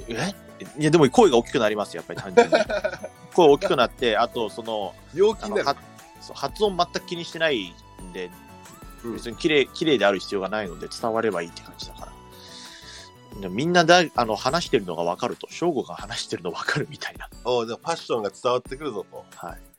[0.07, 0.33] え？
[0.77, 2.65] いやでも声が大きくなりますよやっぱり単純に。
[3.33, 5.91] 声大きくなってあとその陽気になるあのは。
[6.21, 8.29] そう発音全く気にしてないんで、
[9.03, 12.11] うん別に綺麗綺麗である必要がないので伝わればいいって感じだから。
[13.41, 17.27] でみんなだあの話してるのが分かると、正吾が話してるの分かるみたいな。
[17.43, 19.25] おうじゃあファッションが伝わってくるぞと。
[19.35, 19.70] はい。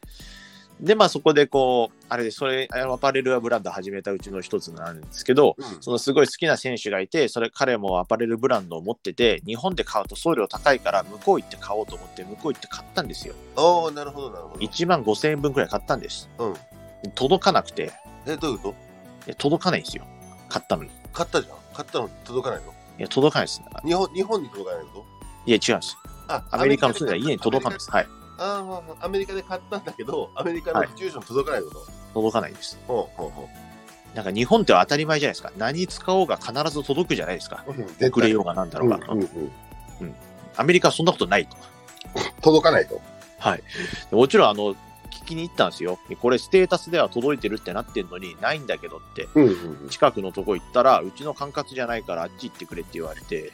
[0.82, 5.64] で、まあそこでこう、あれで、それ、アパレルブランド始めたうちの一つなんですけど、うん。
[5.80, 13.34] そのすごい好きな選手がいて、それ彼もアパレルブランドを持ってて、日本で買うと送料高いから、向こう行って買おうと思って、向こう行って買ったんですよ。
[13.56, 14.60] おおなるほど、なるほど。
[14.60, 16.28] 1万5千円分くらい買ったんです。
[16.38, 16.54] うん。
[17.14, 17.92] 届かなくて、
[18.26, 18.74] え、どういうこ
[19.26, 20.04] いや届かないんですよ。
[20.48, 20.90] 買ったのに。
[20.90, 21.56] いと買ったじゃん。
[21.72, 22.72] 買ったのに届かないの？
[22.98, 23.62] や、届かないです。
[23.84, 25.04] 日本、日本に届かないの？
[25.46, 25.96] いや、違うんです。
[26.28, 27.90] あアメリカの住んでたら家に届かないです。
[27.90, 28.06] はい。
[28.38, 31.86] ああ、アメリカで買ったんだけど、アメリカの住所に届かないこと。
[32.14, 32.78] 届かないんです。
[32.86, 33.48] ほうほうほ
[34.14, 35.52] なんか日本って当たり前じゃないですか。
[35.56, 37.64] 何使おうが必ず届くじゃないですか。
[37.66, 37.72] う。
[37.72, 38.96] 絶遅れようがなんだろうが。
[38.96, 39.26] うんうん
[40.00, 40.14] うん
[40.56, 41.56] アメリカはそんなことないと。
[42.42, 43.00] 届かないと。
[43.38, 43.62] はい。
[44.10, 44.76] もちろん、あの、
[45.22, 45.98] 聞きに行ったんですよ。
[46.20, 49.50] これ、ステータスでは届いてるってなってんのに、ないんだけどって、うんう
[49.86, 53.52] ん近くのとこ行ったら、うちの管轄じゃないから、あっち行ってくれって言われて、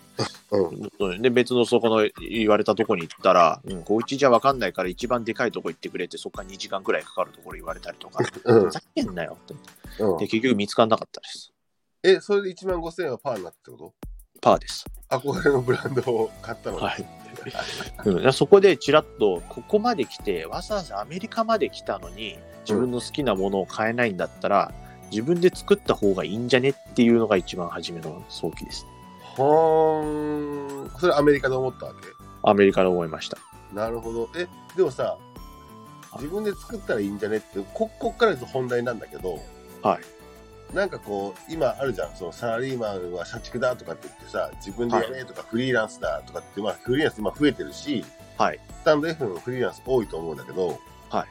[0.50, 1.22] うん。
[1.22, 9.54] で、別のそこの言われたとこに行ったら、うん、こううちじゃわかんないから、一番でかいとこ行ってくれって、そっから2時間くらいかかるところ言われたりとか、うんふざけんなよって。
[10.02, 11.52] うんで、結局見つからなかったです。
[12.02, 13.94] え、それで1万5000円はパーになったってこ
[14.40, 14.84] パーです。
[15.08, 16.76] と憧れのブランドを買ったの？
[16.78, 16.84] に。
[16.84, 17.04] はい。
[18.04, 24.72] うん、そこでちらっと、ここまで来て、わざわざアメリカまで来たのに、自分の好きなものを買えないんだったら、
[25.10, 28.86] 自分で作った方がいいんじゃねっていうのが一番初めの早期です。
[29.36, 30.90] はーん。
[30.98, 32.08] それアメリカで思ったわけ？
[32.42, 33.38] アメリカで思いました。
[33.72, 34.28] なるほど。
[34.36, 34.46] え、
[34.76, 35.16] でもさ、
[36.16, 39.38] 自分で作ったらいいんじゃねって、ここっから本題なんだけど、
[39.82, 40.00] はい。
[40.72, 48.04] なんかこう、今あるじゃん、そのサラリーマンは社畜だとかって言ってさ、自分でやれとかフリーランスだとかって、まあフリーランス今増えてるし、
[48.36, 48.60] はい。
[48.80, 50.78] スタンド F のフリーランス多いと思うんだけど、
[51.10, 51.26] はい。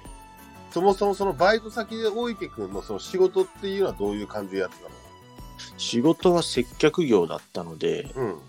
[0.72, 4.90] そもそもそのバイト先で大池君のその仕事っていうのはどういう感じでやってた
[5.78, 8.40] 仕事は接客業だったので、の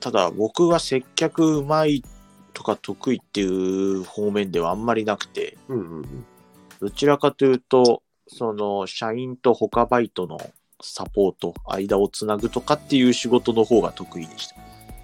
[0.00, 2.02] ただ僕は接客うまい
[2.52, 5.78] とか得意っていう方面ではあんまりなくて、うん。
[5.78, 6.26] うんうんうん。
[6.80, 10.38] どちらかというと、その社員と他バイトの
[10.82, 14.56] サポート、間をつなぐとかっていう仕事の方が得意でした。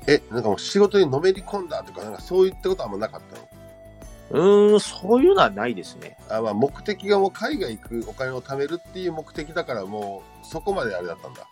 [0.06, 4.42] え、なんかもう仕事にのめり込んだとか、なんかそういったことはあんまなかったの？
[4.70, 6.18] うーん、そういうのはないですね。
[6.28, 11.46] あまあ、目的がもう海外行くお金を貯めるっていう目的だからもうそこまであれだったんだ。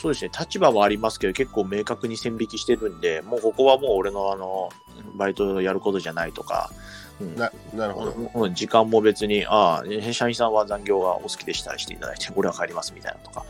[0.00, 4.68] そうですね、立場はありますけど、結構明確に線引きしてるんで、もうここはもう俺のあの、
[5.16, 8.30] バイトやることじゃないとか、うんな、なるほど。
[8.34, 13.44] うん時間も別に、ああ、社員さんは残業がお好きでしたらしていただいて、俺は帰りますみたいなとか。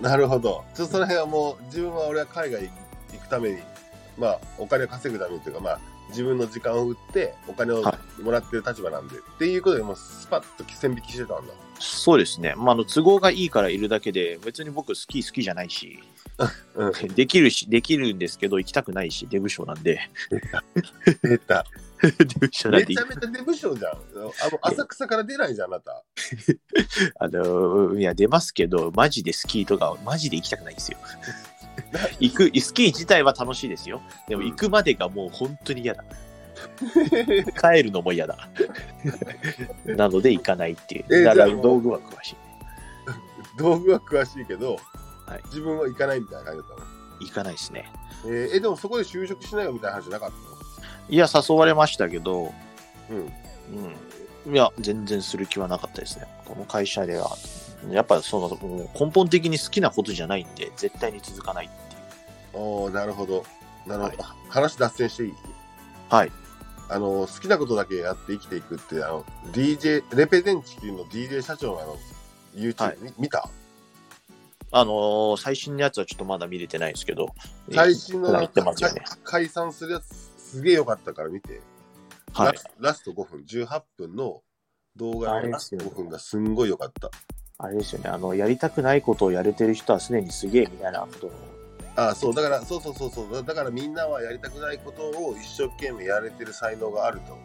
[0.00, 0.64] なるほど。
[0.74, 2.70] ちょその辺はもう自分は俺は海外
[3.12, 3.58] 行くために、
[4.18, 11.52] まあお金を稼ぐためにというか、まあ自分の時間を売ってお金をはもらってる立場なんで、っていうことでもうスパッと線引きしてたんだ。
[11.78, 15.98] そうですね、まあ、あの都合がいいからいるだけで、別に僕、スキー好きじゃないし、
[16.74, 17.14] うん。
[17.14, 20.00] できるし、できるんですけど、行きたくないし、デブ賞なんで、
[21.22, 21.64] 出た。
[22.02, 23.92] デブ賞なんでめちゃめちゃデブ賞じゃん。
[23.92, 26.04] あの浅草から出ないじゃん、あなた。
[27.18, 30.98] あの、いや、出ますけど、マジでスキーとか、マジで行きたくないんですよ。
[32.20, 34.02] 行く、スキー自体は楽しいですよ。
[34.28, 36.04] でも行くまでがもう本当に嫌だ。
[37.60, 38.48] 帰るのも嫌だ。
[39.84, 41.04] なので行かないっていう。
[41.10, 42.36] えーだから道具は詳しい。
[43.58, 44.78] 道具は詳しいけど、
[45.26, 46.86] はい自分は行かないみたいな感じだったの？
[47.20, 47.90] 行かないですね。
[48.24, 50.30] えーえでもそこで就職しないよみたいな話じゃなかっ
[51.08, 52.52] いや、誘われましたけど、
[53.08, 53.32] たのうん。
[54.46, 54.54] うん。
[54.54, 56.26] いや、全然する気はなかったですね。
[56.44, 57.30] この会社では、
[57.90, 58.48] やっぱその
[58.98, 61.98] 根本的に好きなことじゃないんで、絶対に続かないってい
[62.60, 62.62] う。
[62.62, 63.44] おおなるほど。
[63.86, 64.22] なるほど。
[64.24, 65.34] は話脱線していい？
[66.08, 66.32] はい。
[66.88, 71.96] あの、好きなことだけやって生きていくって、あの、DJ、レペゼン地球の DJ 社長のあの、
[72.54, 73.48] YouTube、はいみ見た？
[74.72, 77.28] あのー最新のやつはちょっとまだ見れてないですけど、
[77.72, 79.02] 最新のやってますよね。
[79.24, 81.60] 解散するやつ、すげえよかったから見て。
[82.32, 82.68] はいラス。
[82.78, 84.42] ラスト5分、18分の
[84.96, 87.10] 動画あのラストれですよね5分がすんごいよかった。
[87.58, 91.32] あれですよね、あの、やりたくないことをやれてる人はすでにすげえみたいなことを
[91.96, 97.38] あそう、だから、そうそうそうそう、だだからみんなはやりたくないことを一生懸命やれてる才能があると。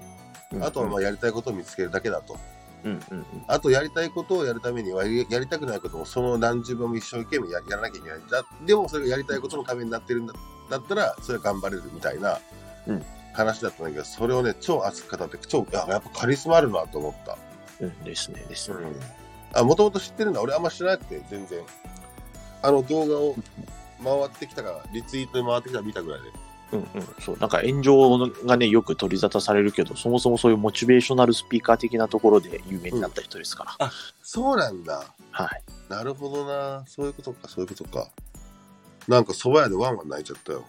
[0.59, 2.37] あとはまあやりたいことを見つけるだけだと。
[2.83, 3.25] うんうんうん。
[3.47, 8.19] あとやりたいことをやるためにはややりたくないこともその何十倍も一生懸命ややらなきゃいけない。
[8.29, 10.33] だでもそれがやりたいことのためになってるんだ
[10.69, 12.39] だったらそれは頑張れるみたいな
[12.87, 17.37] うん話だったんだけど、それをね、超熱く語って、超、あやっぱカリスマあるなと思った。
[17.79, 18.77] うんですね、ですね。
[19.53, 20.41] あ、もともと知ってるんだ。
[20.41, 21.61] 俺あんま知らなくて、全然。
[22.61, 23.35] あの動画を
[24.03, 26.29] 回ってきたから、リツイートで回ってきたら見たぐらいで。
[26.71, 26.87] うんうん。
[27.19, 33.91] そう、なんか炎上がね、よく取り沙汰されるけど、そもそもそういうモチベーショナルスピーカー的なところで有名になった人ですから。
[34.21, 35.03] そうなんだ。
[35.31, 35.63] はい。
[35.89, 36.83] なるほどな。
[36.87, 38.07] そういうことか、そういうことか。
[39.07, 40.65] なんか蕎麦屋でワンワン泣いちゃったよ。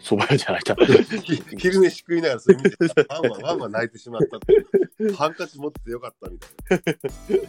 [0.00, 0.76] 蕎麦屋じゃないだ。
[1.22, 5.12] ひ 昼飯食いながらそれ見てさ、ワンワン、ワンワン泣いてしまったって。
[5.14, 7.40] ハンカチ持っててよかったみたいな。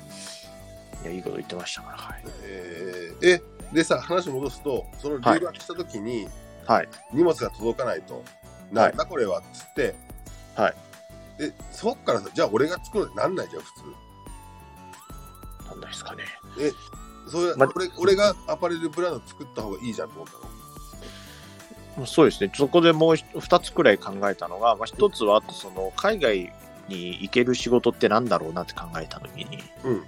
[1.03, 1.97] いや、いいこと言ってましたから。
[1.97, 2.23] はい。
[2.43, 3.43] えーえ、
[3.73, 6.31] でさ、話戻すと、その留学した時に、はい。
[7.13, 8.23] 荷物が届かないと、
[8.71, 9.95] なんだこれはっつって、
[10.55, 10.75] はい。
[11.37, 13.81] で、そっからさ、じゃあ俺が作るになんないじゃん、普通。
[15.69, 16.23] なんですかね。
[17.27, 22.05] それ、ま俺俺がアパレルブランド作った方がいいじゃんと思ったの。
[22.05, 22.51] そうですね。
[22.53, 26.53] そこでもう2つくらい考えたのが、まあ、1つは、その、海外
[26.87, 29.93] に行ける仕事ってなんだろうなって考えた時に、うん。
[29.93, 30.03] うん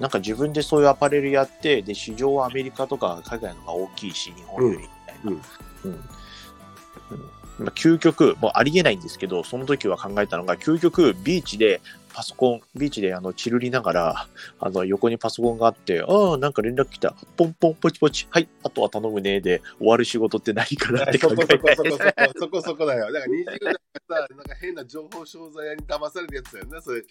[0.00, 5.30] なんか自分でそういうアパレルやって、で、市場はアメリカとか海外の方が大きいし、日本よりみたいな。
[5.30, 5.42] うんうん
[5.88, 11.80] うんまあ、究極、もうありえないんですけど、その時は考えたのが、究極、ビーチで
[12.14, 14.26] パソコン、ビーチであの、チルりながら、
[14.60, 17.14] あの、横にパソコンがあって、ああ、なんか連絡来た。
[17.36, 18.28] ポンポン、ポチポチ。
[18.30, 19.40] はい、あとは頼むね。
[19.40, 21.90] で、終わる仕事って何かなって そ考こそこそこ。
[21.90, 22.02] そこ
[22.38, 23.12] そこそこだよ。
[23.12, 23.74] だから20代
[24.08, 27.04] さ、なんか変な情報商材屋に騙されるやつだよね、それ。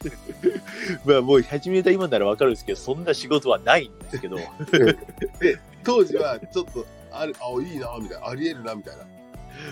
[1.05, 4.37] まあ、もう始めた今ならわかるんですけど、そんな仕事はないんですけど、
[5.39, 9.03] で、当時はちょっと、ある、あ、いいな、みたいな、ありえるな、みたいな。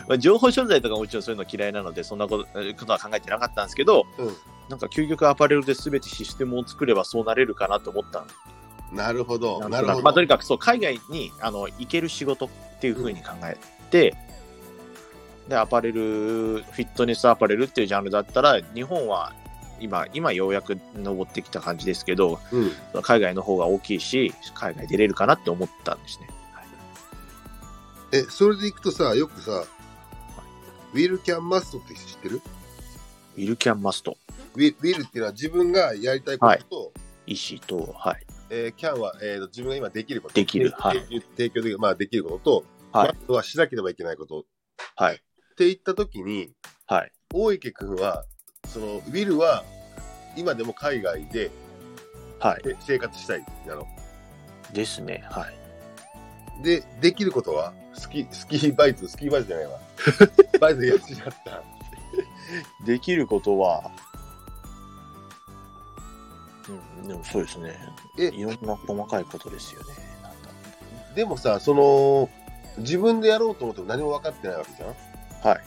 [0.08, 4.36] まあ、情報商材とかもちろんそういうの嫌いなので、そんなことえーことは考えてなかったんですけど、うん
[4.70, 8.28] なんか究極アパレルで全てシステムを作ればそうなれるかなと思ったん
[8.96, 10.02] なるほど、なるほど。
[10.02, 13.58] まあ、とにかくそう海外にあの行ける仕事っていうふうに考え
[13.92, 14.16] て、
[15.48, 19.34] でアパレルフィットネスアパレルっていうジャンルだったら日本は
[19.80, 23.02] 今今ようやく登ってきた感じですけどうん。
[23.04, 26.30] 海外の方が大きいし海外出れるかなって思ったんですね。
[28.16, 29.66] はいえ、それでいくとさ、よくさ、
[30.94, 32.42] ウィル・キャン・マストって知ってる？
[33.36, 34.18] ウィルキャンマスト
[34.56, 36.94] ウィウィルっていうのは自分がやりたいことと、
[37.28, 40.34] 医師と、はい、えーキャンは、えーと自分が今できること。
[40.34, 41.00] できるはい。
[41.00, 43.08] 提供提供できる、まあできることと、はい。
[43.10, 44.46] マストはしなければいけないこと。
[44.96, 45.16] はい。
[45.16, 45.18] っ
[45.58, 46.52] て言ったときに、
[46.88, 47.12] はい。
[47.34, 48.24] 大池君は、
[48.68, 49.66] その、ウィルは、
[50.38, 51.52] 今でも海外で
[52.40, 52.64] はい。
[52.64, 53.86] で生活したいなの。
[54.74, 56.64] ですねはい。
[56.64, 59.80] で、できることは、スキスキーバイト、スキーバイトじゃないわ。
[60.60, 61.64] バイトやっちゃった。
[62.86, 63.92] できることは、
[67.02, 67.78] うん、でもそうですね。
[68.18, 69.88] えいろんな細かいことですよね。
[71.16, 72.30] でもさ、その、
[72.78, 75.64] 自分でやろうと思っても何も分かってないわけじゃんはい。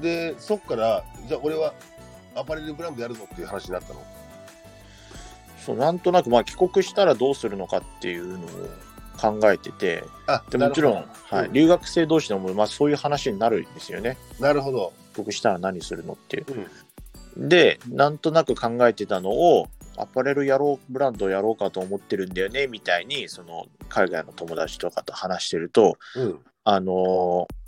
[0.00, 1.74] で、そっから、じゃあ俺は
[2.34, 4.02] アパレルブランドやるぞっていう話になったの？
[5.64, 8.48] そう、なんとなく、まあ、帰国したらどうするのかっていうのを
[9.20, 14.16] 考えてて、あ、でもちろん、はい、うん留学生同士でも、まあ、そういう話になるんですよね。
[14.40, 14.92] なるほど。
[15.14, 16.46] 帰国したら何するのっていう。
[17.36, 17.48] うん。
[17.48, 26.38] で、なんとなく考えてたのを、アパレルやろう、ブランドやろうかと思ってるんだよね、みたいに、その、海外の友達とかと話してると、うん。
[26.64, 27.61] あのー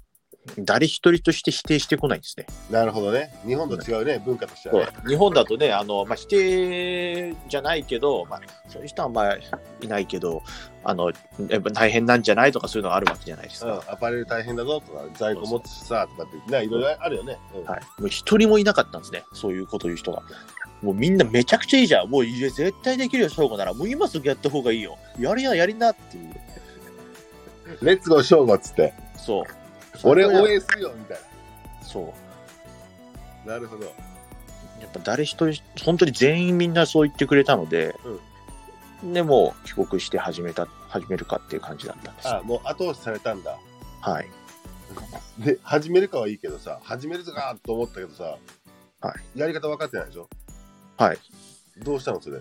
[0.58, 2.46] 誰一人として否定してこないんですね。
[2.70, 3.32] なるほどね。
[3.46, 4.92] 日本と違うね、文化としてはね。
[5.06, 9.36] 日本だとね、あのまあ、否定じゃないけど、まあ、そういう人はまあ
[9.80, 10.42] いないけど
[10.84, 11.12] あの、
[11.48, 17.38] やっぱ大変なんじゃないとかそういうのがあるわけじゃないですうんか。、アパレル大変だぞとか、在庫持つしさ、とかって、ね、いろいろあるよね。
[17.54, 20.22] うんはい、もう一人もいなかったんですね、そういうこと言う人が。
[20.82, 22.10] もうみんなめちゃくちゃいいじゃん。
[22.10, 23.72] もう絶対できるよ、翔吾なら。
[23.72, 24.98] もう今すぐやった方がいいよ。
[25.18, 26.34] やりな、やりなっていう。
[27.80, 29.63] レッツゴーショーゴっつって、そう。
[30.04, 31.18] 俺応援するよ、みたい
[31.82, 32.14] そ
[33.44, 33.48] う。
[33.48, 33.54] な。
[33.54, 33.84] なるほど。
[33.86, 38.20] やっぱ誰一人、本当に全員みんなそう言ってくれたので、うん
[39.12, 42.28] でもう帰国して始めた、始めるかっていう感じだったんです。
[42.28, 43.58] あ、もう後押しされたんだ。
[44.00, 44.28] はい。
[45.38, 48.38] で、始めるかはいいけどさ、始めるかと思ったけどさ、
[49.02, 50.30] はやり方分かってないでしょ？
[50.96, 51.18] はい。
[51.82, 52.40] どうしたのそれ？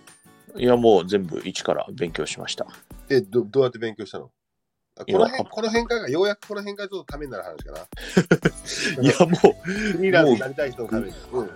[0.56, 2.66] いや、もう全部一から勉強しました。
[3.10, 4.26] え、どどうやって勉強したの？
[4.26, 4.30] あ
[4.96, 7.80] この辺、この辺からが、ようやくこの辺からちょっとためになる話かな。
[9.02, 11.14] いや、もう、フリーランスになりたい人のために。
[11.32, 11.46] うん。
[11.46, 11.50] い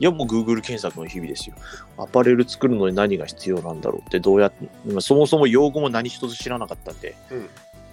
[0.00, 1.54] や、もう Google 検索の日々ですよ。
[1.98, 7.48] アパレル作るのに何が必要なんだろうって、どうやって、まあそもそも用語も何一つ知らなかったんで、うん。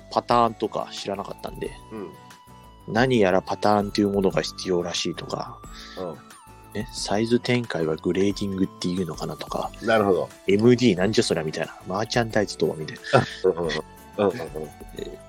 [0.10, 2.94] パターンとか知らなかったんで、うん。
[2.94, 5.60] 何やらパターンっていうものが必要らしいとか、
[6.74, 9.88] ね、サイズ展開はグレーディングっていうのかなとか、うん。
[9.88, 10.30] なるほど。
[10.48, 13.24] MD なんじゃそりゃみたいな、マーチャンダイズとはみたいな。
[14.18, 14.40] うんうん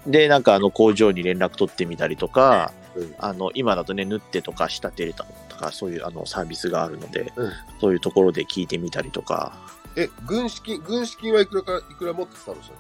[0.05, 0.11] うん。
[0.11, 5.25] で、なんかあの工場に連絡取ってみたりとか、うんあの、今だとね、縫ってとか仕立てると
[5.57, 9.53] か、そういうあのサービスがあるので、うんそういうところで聞いてみたりとか、
[9.97, 12.73] え、軍資金、軍資金はいくらか、いくら持ってたんでしょ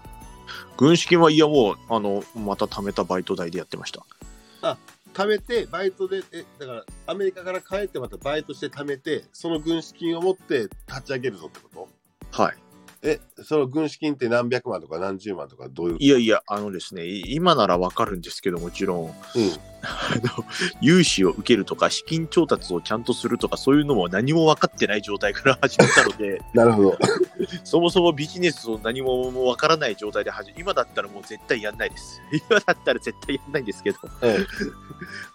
[0.76, 4.04] 軍資金はいやもう、あの、また貯めたバイト代でやってました。
[5.12, 11.68] 貯めて、バイトで、え、だから、アメリカから帰ってまたバイトして貯めて、その軍資金を持って立ち上げるぞってこ
[12.32, 12.42] と？
[12.42, 12.56] はい。
[13.04, 15.96] え、その軍資金って何百万とか何十万とかどういう？
[15.98, 19.12] いやいや、あのですね、い今ならわかるんですけど、もちろん、うん。
[19.82, 20.44] あの、
[20.80, 26.98] 融資を受けるとか、資金調達をちゃんとするとか、そういうのも何も分かってない状態から始めたので、 なるほど。
[27.64, 32.22] そもそもビジネスを何も分からない状態で始め、今だったらもう絶対やんないです。
[32.48, 34.46] 今だったら絶対やんないんですけど、うん。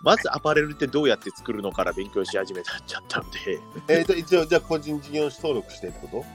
[0.01, 6.25] まずアパレルってどうやって作るのから勉強し始めたっちゃったので、えー、じゃあ一応、じゃあ個人事業主登録してってこ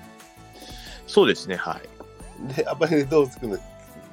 [1.13, 2.49] そうですね、はい。
[2.49, 3.59] とで、アパレルどう作るの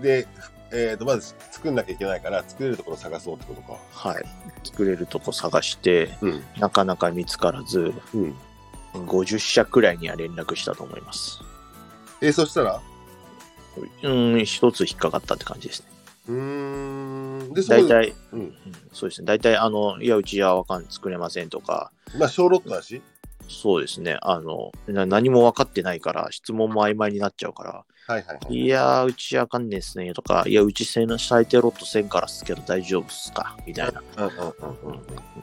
[0.01, 0.27] で、
[0.73, 3.77] えっ、と、まず作んなきゃいけないから、作れるところ探そうってことか。
[3.91, 4.25] はい。
[4.65, 6.43] 作れるとこ探して、うん。
[6.59, 8.35] なかなか見つからず、うん。
[9.07, 11.39] 50社くらいには連絡したと思います。
[12.21, 12.81] えーそしたら？
[14.03, 15.87] うん、一つ引っかかったって感じですね。
[16.27, 17.53] うーん。
[17.53, 18.39] で、大体、うん。
[18.39, 18.53] うん
[18.91, 19.25] そうですね。
[19.25, 23.01] 大体、あの、いや、うちはわかん、作れませんとか、まあ、小ロットだし。
[23.49, 24.17] そうですね。
[24.21, 28.55] あの、な何も分かってないから、質問も曖昧になっちゃうから、はいはいはい。
[28.55, 34.01] いやー、うちわかんねえっすねとか、いや、うちせの最低ロットせんからっすけど大丈夫っすかみたいな。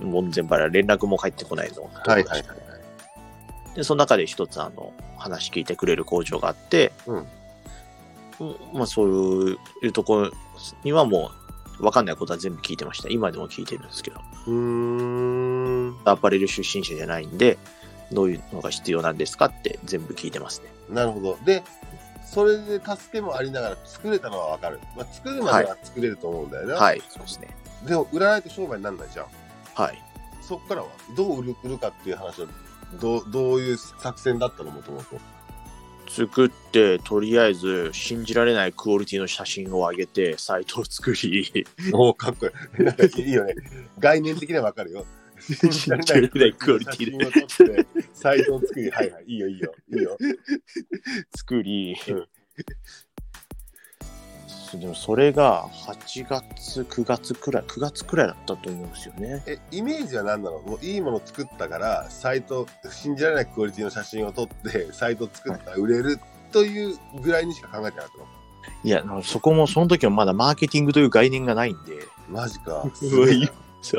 [0.00, 1.90] 門前払い、連絡も返ってこないぞ。
[2.06, 2.44] はいはいはい。
[3.74, 10.30] で、その中で一つ、あの、話聞いてくれる工場があって、うんうんまあ、そういうところ
[10.84, 11.30] にはも
[11.80, 13.08] う、分かんないことは全部聞いてました。
[13.08, 14.20] 今でも聞いてるんですけど。
[14.46, 15.96] うーん。
[16.04, 17.58] アパレル出身者じゃないんで、
[18.12, 20.68] どういうのが必要なんですかって全部聞いてますね。
[20.90, 21.38] なるほど。
[21.44, 21.62] で、
[22.24, 24.80] それで助けもありながら作れたのはわかる。
[24.96, 26.74] まあ、作るまでは作れると思うんだよね。
[26.74, 27.56] はい、そうですね。
[27.86, 29.26] でも、売らないと商売にならないじゃん。
[29.74, 30.02] はい。
[30.42, 32.48] そっからは、どう売る売るかっていう話は、
[33.00, 35.18] どう、どういう作戦だったのもともと？
[36.08, 43.22] 作って、とりあえず、信じられないクオリティの写真を上げて、サイトを作り、おお、かっこいい。
[43.26, 43.54] いいよね。
[43.98, 45.04] 概念的にはわかるよ。
[45.40, 50.18] 信じられないクオリティで写真を撮って、サイトを作り、はいはい、いいよいいよ、いいよ。
[51.36, 52.26] 作り、うん
[54.78, 59.42] でもそれが8月、9月くらい、9月くらいだったと思うんですよね。
[59.46, 60.58] え、イメージは何なの？
[60.58, 66.18] もういいもの作ったから、サイト、信じられないクオリティの写真を撮って、サイト作ったら売れる
[66.52, 68.26] というぐらいにしか考えてなかったの？
[68.82, 71.92] いや、そこも、その時はまだマーケティングという概念がないんで、
[72.28, 72.82] マジか。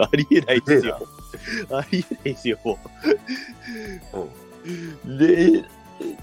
[0.02, 1.00] ありえないですよ。
[1.72, 2.80] ありえないですよ、も
[5.06, 5.18] う。
[5.18, 5.64] で、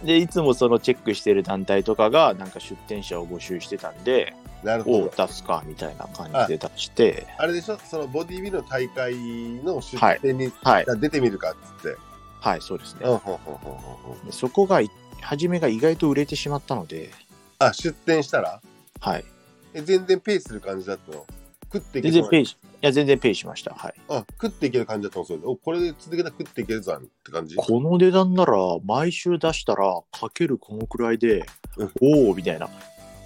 [0.05, 5.27] で、いつもそのチェックしてる団体とかが、なんか出店者を募集してたんで、なるほど。
[5.27, 7.79] 出すか、みたいな感じで出して、あれでしょ？
[7.79, 9.15] そのボディビルの大会
[9.63, 10.87] の出店に、はい。
[11.01, 11.99] 出てみるかっつって。
[12.41, 13.01] はい、そうですね。
[14.31, 17.11] そこがい、初めが意外と売れてしまったので、
[17.59, 18.61] あ、出店したら？
[19.01, 19.25] はい。
[19.75, 21.27] え全然ペースする感じだったの？
[21.73, 22.47] 食っていけそう全然ペイ
[22.85, 23.75] や、全然ペイしました。
[23.75, 23.95] はい。
[24.09, 25.47] あ、食っていける感じだったのそれで。
[25.47, 27.57] お、これで続けたら食っていけるぞって感じ？
[27.57, 32.69] この値段なら、毎週出したら、かけるこのくらいで、うんおおみたいな。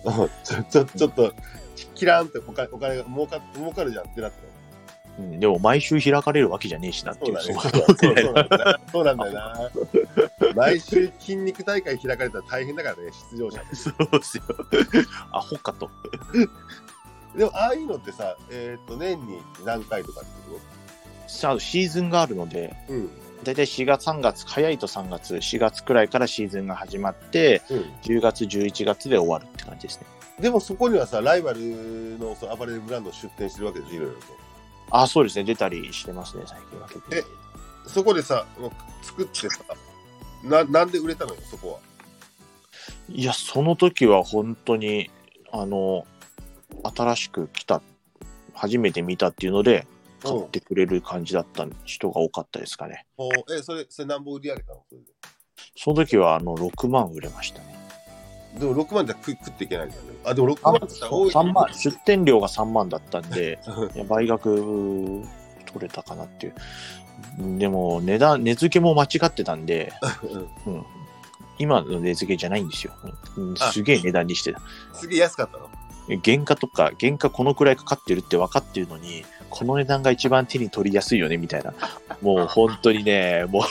[0.04, 1.34] うんちょ、ちょ、ちょっと、
[1.94, 4.48] キラーンってお金お金が儲か儲かるじゃんってなったの？
[5.18, 7.38] うん、でも、毎週開かれるわけじゃねえしなっていう。
[7.40, 7.50] そ
[9.00, 9.70] うなんだよな。
[10.54, 13.60] 毎週筋肉大会開かれたら大変だからね、出場者。
[13.74, 14.44] そうですよ。
[15.32, 15.90] アホかと。
[17.36, 20.60] でも、ああいうのってさ、えっ、と、年に何回とかってこ
[21.26, 23.10] さあ、シーズンがあるので、とうん。
[23.44, 27.78] だいたい4月、3月、早いと3月、4月くらいからシーズンが始まって、うん。
[28.02, 30.06] 10月、11月で終わるって感じですね。
[30.40, 34.26] でもそこにはさ、ライバルのそのアパレルブランド出店してるわけでしょ、いろいろと。
[34.90, 35.44] あ、そうですね。
[35.44, 37.16] 出たりしてますね、最近は結構。
[37.16, 37.24] え
[37.86, 38.70] そこでさ、もう
[39.04, 39.64] 作ってさ、
[40.44, 41.78] ななんで売れたのよ、そこは？
[43.08, 45.10] いや、その時は本当に、
[45.50, 46.06] あの、
[46.82, 47.82] 新しく来た、
[48.54, 49.86] 初めて見たっていうので、
[50.22, 53.06] 買ってくれる感じだった人が多かったですかね。
[53.16, 54.82] ほうえ、それ、それ何本売り上げたの？
[54.88, 55.06] それで。
[55.76, 57.76] その時は、あの、6万売れましたね。
[58.58, 60.08] でも6万じゃ食食っていけないんだよね。
[60.24, 61.30] あ、でも6万って多い。
[61.30, 63.60] 3万、出店料が3万だったんで、
[64.08, 65.22] 倍額
[65.66, 66.54] 取れたかなっていう。
[67.58, 69.92] でも、値段、値付けも間違ってたんで、
[70.66, 70.84] うんうん、
[71.58, 72.92] 今の値付けじゃないんですよ。
[73.36, 74.60] うんあすげえ値段にしてた。
[74.94, 75.68] すげえ安かったの？
[76.24, 81.74] 原価とか、原価このくらいかかってるって分かってるのに、この値段が一番手に取りやすいよね、みたいな。
[82.22, 83.62] もう本当にね、もう、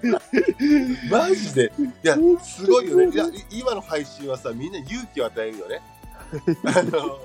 [1.10, 1.72] マジで
[2.04, 3.10] いや、すごいよね。
[3.12, 5.80] いや、今の配信はさ、みんな勇気を与えるよね。
[6.64, 7.20] あの、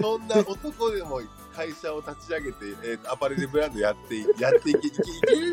[0.00, 1.20] そんな男でも
[1.54, 5.00] 会社を立ち上げて、えーアパレルブランドやって、やっていけ、いけ、い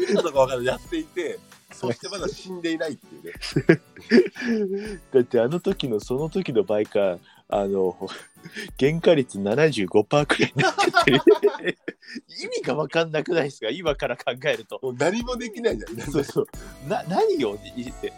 [0.06, 0.66] けるのかわからない。
[0.68, 1.40] やっていて、
[1.74, 5.00] そしてまだ死んでいないっていうね。
[5.14, 7.18] だってあの時の、その時の倍価、
[7.50, 7.96] あの、
[8.80, 11.22] 原価率75%くらいになっちゃってる。
[12.44, 13.70] 意味が分かんなくないですか？
[13.70, 14.80] 今から考えると。
[14.84, 16.12] もう何もできないじゃん。
[16.12, 16.48] そうそう。
[16.88, 18.14] な、何を言って？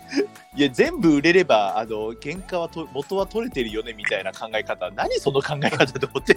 [0.55, 4.89] いや、全部売れれば、あの、原価はと、元は取れてるよね、みたいな考え方。
[4.91, 6.35] 何その考え方と思って。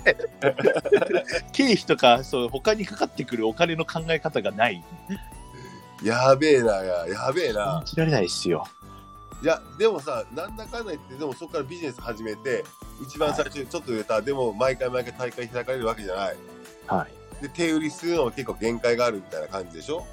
[1.52, 4.84] 経費とか、そう、他にかかってくるお金の考え方がない。
[6.02, 7.94] やべえな、ややべえな信。
[7.94, 8.66] じられないですよ。
[9.42, 12.64] いや、でもさ、なんだかんだ言って、でもそこからビジネス始めて、
[13.02, 16.36] 一番最初にちょっと売れた、でも毎回毎回大会開かれるわけじゃない。
[16.86, 17.42] はい。
[17.42, 20.04] で、手売りするのも結構限界があるみたいな感じでしょ？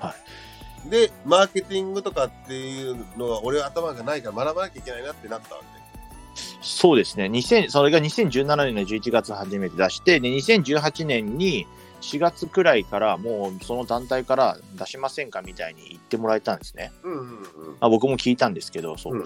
[0.00, 0.14] は
[0.90, 5.66] で、マーケティングとかっていうのが、俺は頭がないから学ばなきゃいけないなってなったわけ。
[6.60, 7.26] そうですね。
[7.26, 11.66] 2000、それが2017年の11月初めて出して、で、2018年に
[12.04, 16.92] 4月くらいから、もうその団体から出しませんかみたいに言ってもらえたんですね。
[17.02, 17.76] うんうんうん。
[17.80, 19.14] あ僕も聞いたんですけど、そう。
[19.14, 19.24] うん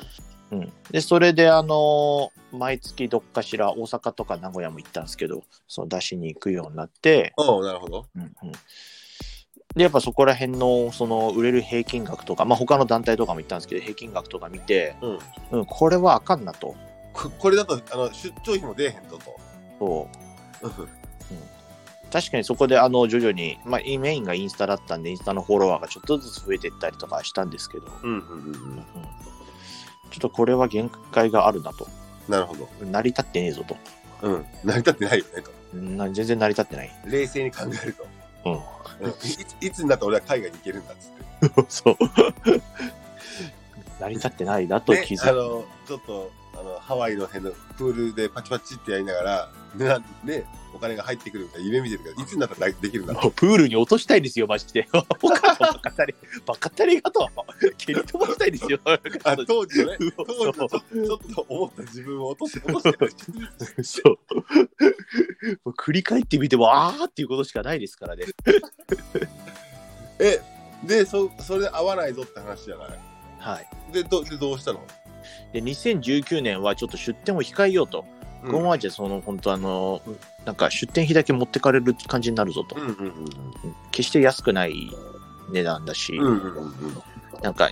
[0.50, 8.06] うんで、それで、あの毎月どっかしら、大阪とか名古屋も行ったんですけど、そう出しに行くようになって、おうなるほど。
[8.16, 8.30] うんうん
[9.74, 15.58] で、やっぱそこら辺の、その、売れる平均額とか、まあ、他の団体とかも行ったんですけど、平均額とか見て、うん。
[15.60, 16.74] うん、これはあかんなと。
[17.12, 19.36] ここれだと、あの、出張費も出えへんとと。
[19.78, 20.08] そ
[20.62, 20.88] う。
[22.08, 28.84] うん確かにそこであの徐々に、まあ、メインがインスタだったんで、インスタのフォロワーがちょっとずつ増えていったりとかしたんですけど、うんうんうんうん
[30.10, 31.86] ちょっとこれは限界があるなと。
[32.28, 32.66] なるほど。
[32.80, 33.76] 成り立ってねえぞと。
[34.22, 34.46] うん。
[34.64, 35.50] 成り立ってないよねと。
[35.74, 36.90] うんな全然成り立ってない。
[37.04, 38.06] 冷静に考えると。
[38.46, 38.52] うん。
[38.54, 41.64] うんいついつになったら俺は海外に行けるんだっつって。
[41.68, 41.96] そう。
[44.00, 49.50] 成り立ってないなとね気づいあの、ちょっと、あの、ハワイの辺のプールでパチパチってやりながら、
[50.24, 50.44] ね、
[50.74, 53.32] お金が入ってくるみたいな夢見てるけど、いつになったらできるんだろう？
[53.36, 54.88] プールに落としたいですよ、マジで。
[54.92, 56.14] バカたり、
[56.46, 57.28] バカたりがと。
[57.76, 58.78] 蹴り飛ばしたいですよ。
[58.84, 63.14] あ当時のね、 当時のちょちょっと思った自分を落として、落とし
[63.76, 64.18] て、そう。
[64.34, 64.36] も
[65.66, 68.26] う繰り返ってみても、あーっていうことしかないですからね。
[70.18, 70.40] え、
[70.84, 72.98] で、そ、それで合わないぞって話じゃない？
[73.38, 73.92] はい。
[73.92, 74.84] で、ど、で、どうしたの？
[75.52, 78.04] で、2019年はちょっと出店を控えようと。
[78.42, 80.00] このままじゃ、その、本当あの、
[80.44, 82.76] なんか出店費だけ持ってかれる感じになるぞと。
[82.76, 83.12] うんうんうん
[83.90, 84.90] 決して安くない
[85.50, 86.24] 値段だし、うん。
[86.24, 87.02] うんうんうん
[87.42, 87.70] なんか、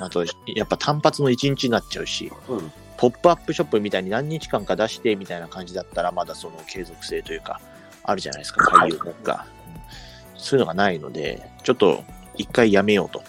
[0.00, 2.72] あと、やっぱ単発の1日になっちゃうし、うん。
[2.98, 7.60] ポップアップショップみたいに何日間か出してみたいな感じだったら、まだその継続性というか、
[8.02, 9.46] あるじゃないですか、海遊学が。
[9.52, 9.58] うん
[10.38, 12.02] そういうのがないので、ちょっと
[12.36, 13.22] 一回やめようと。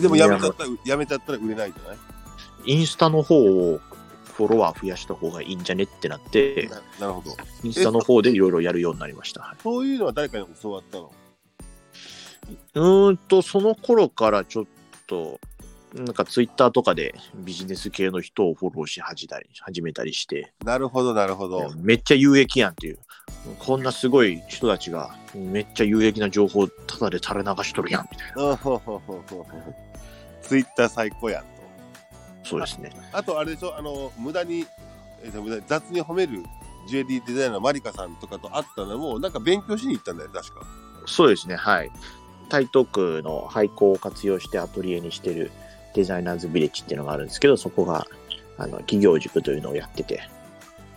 [0.00, 1.98] でもやめちゃったら、やめちゃったら売れないんじゃない？
[2.64, 3.36] インスタの方
[3.72, 3.80] を
[4.24, 6.68] フォロワー増やした方がいいんじゃねってなって、
[6.98, 7.36] ななるほど。
[7.62, 9.42] インスタの方でいろいろやるようになりました。
[9.42, 11.12] はいそういうのは誰かに教わったの？
[12.74, 14.66] うーんと、その頃からちょっ
[15.06, 15.38] と、
[15.94, 21.70] なんかツイッターとかでビジネス系の人をフォローし始めたり始めたりして、なるほど、なるほど。
[21.76, 22.98] めっちゃ有益やんっていう。
[23.58, 28.56] こんなすごい人たちがめっちゃ有益な情報をただで垂れ流しとるやんみたいな。
[30.40, 31.48] ツイッター最高やんと。
[32.44, 32.90] そうですね。
[33.12, 34.66] あと、あれでしょ、あの、無駄に、
[35.22, 36.42] えーと無駄に雑に褒める
[36.88, 40.66] ジュエリーデザイナーのマリカさんとかと会ったのも、なんか勉強しに行ったんだよ、確か。
[41.06, 41.56] そうですね。
[41.56, 41.90] はい。
[42.48, 45.52] 台東区の廃校を活用してアトリエにしてる
[45.94, 48.06] デザイナーズビレッジっていうのがあるんですけど、そこが
[48.58, 50.22] あの企業塾というのをやってて、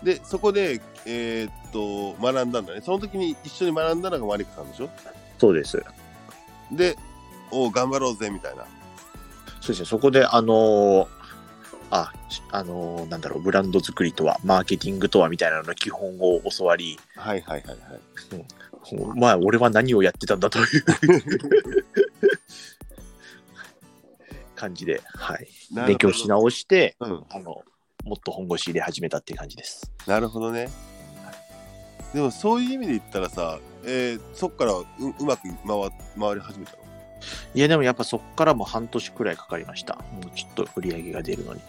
[0.03, 2.81] で、そこで、えーっと、学んだんだね。
[2.81, 4.89] その時に一緒に学んだのがマリカさんでしょ？
[5.39, 5.83] そうです。
[6.71, 6.95] で、
[7.51, 8.65] おう頑張ろうぜ、みたいな。
[9.61, 9.85] そうですね。
[9.85, 11.07] そこで、あのー
[11.91, 19.19] あ、しあのーなんだろう、ブランド作りとは、マーケティングとはみたいなのの基本を教わり、はいはいはいはい。
[19.19, 20.65] まあ、俺は何をやってたんだという。
[24.56, 25.47] 感じで、はい。
[25.86, 27.24] 勉強し直して、うん。
[27.30, 27.62] あの、
[28.03, 29.91] もっと本腰入れ始めたっていう感じです。
[30.08, 30.70] なるほどね。
[32.14, 34.86] でもそういう意味で言ったらさ、えーそっからう
[35.20, 36.78] うまく回回り始めたの？
[37.53, 39.95] いや、でもやっぱそこからも半年くらいかかりました。
[39.95, 41.62] もうちょっと売り上げが出るのに。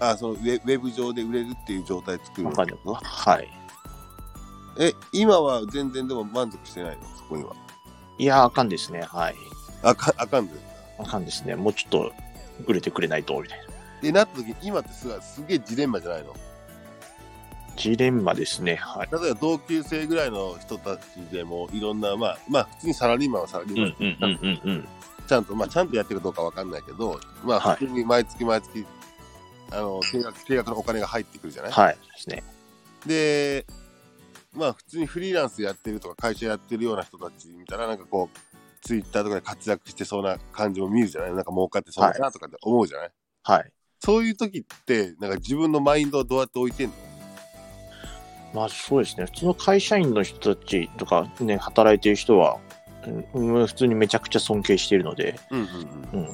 [0.00, 3.48] あそのウェウェブ上で売れるっていう状態作るわかるはい。
[4.80, 7.02] え、今は全然でも満足してないの？
[7.16, 7.54] そこには。
[8.18, 9.02] いや、あかんですね。
[9.02, 9.34] はい。
[9.82, 10.54] あかあかんで。
[10.98, 11.56] あかんですね。
[11.56, 12.12] もうちょっと
[12.66, 13.64] 売れてくれないと、みたいな。
[14.02, 16.34] で、なった時に今ってすがすげえジレンマじゃないの？
[17.76, 18.76] ジレンマですね。
[18.76, 19.08] はい。
[19.10, 24.88] 例えば同級生ぐらいの人たちでもいろんな、まあ、まあ普通にサラリーマンはサラリーマン、うんうんうんうんうん。
[25.26, 28.86] ちゃんと、まあちゃんとやってるかどうかわかんないけど、まあはい普通に毎月毎月、
[29.72, 31.94] あの、定額、定額のお金が入ってくるじゃない、はい。
[31.94, 32.44] ですね。
[33.06, 33.66] で、
[34.52, 38.53] まあ普通にフリーランスやってるとか会社やってるような人たち見たらなんかこう、
[38.84, 41.32] ツイッターとかで活躍してそうな感じも見るじゃない？
[41.32, 43.10] なんか儲かってそうだなとかって思うじゃない、
[43.42, 43.72] はい。
[43.98, 46.94] そういう時って、なんか自分のマインドをどうやって置いてんの？
[48.52, 49.24] まあそうですね。
[49.24, 52.58] 普通の会社員の人たちとかね、働いてる人は、
[53.34, 55.60] うん、普通にめちゃくちゃ尊敬しているので、うん
[56.12, 56.26] うん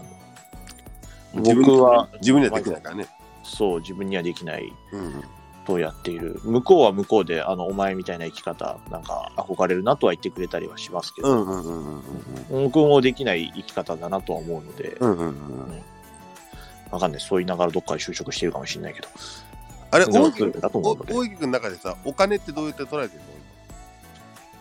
[1.34, 1.42] うん。
[1.42, 3.06] 自分僕は、自分にはできないからね。
[3.44, 5.24] そう、自分にはできないうん
[5.70, 6.40] うんとやっている。
[6.44, 12.02] 向こうは向こうで、あの、お前みたいな生き方、なんか憧れるなとは言ってくれたりはしますけど、うんうんうんうん
[12.50, 15.82] うん僕もできない生き方だなとは思うので、うんうんうん
[16.90, 17.20] わかんない。
[17.20, 19.08] そう言いながらどっかで就職してるかもしれないけど。
[19.92, 23.26] あれ、大木だと思うので大木君の中でさ、お金ってどうやって捉えてるの？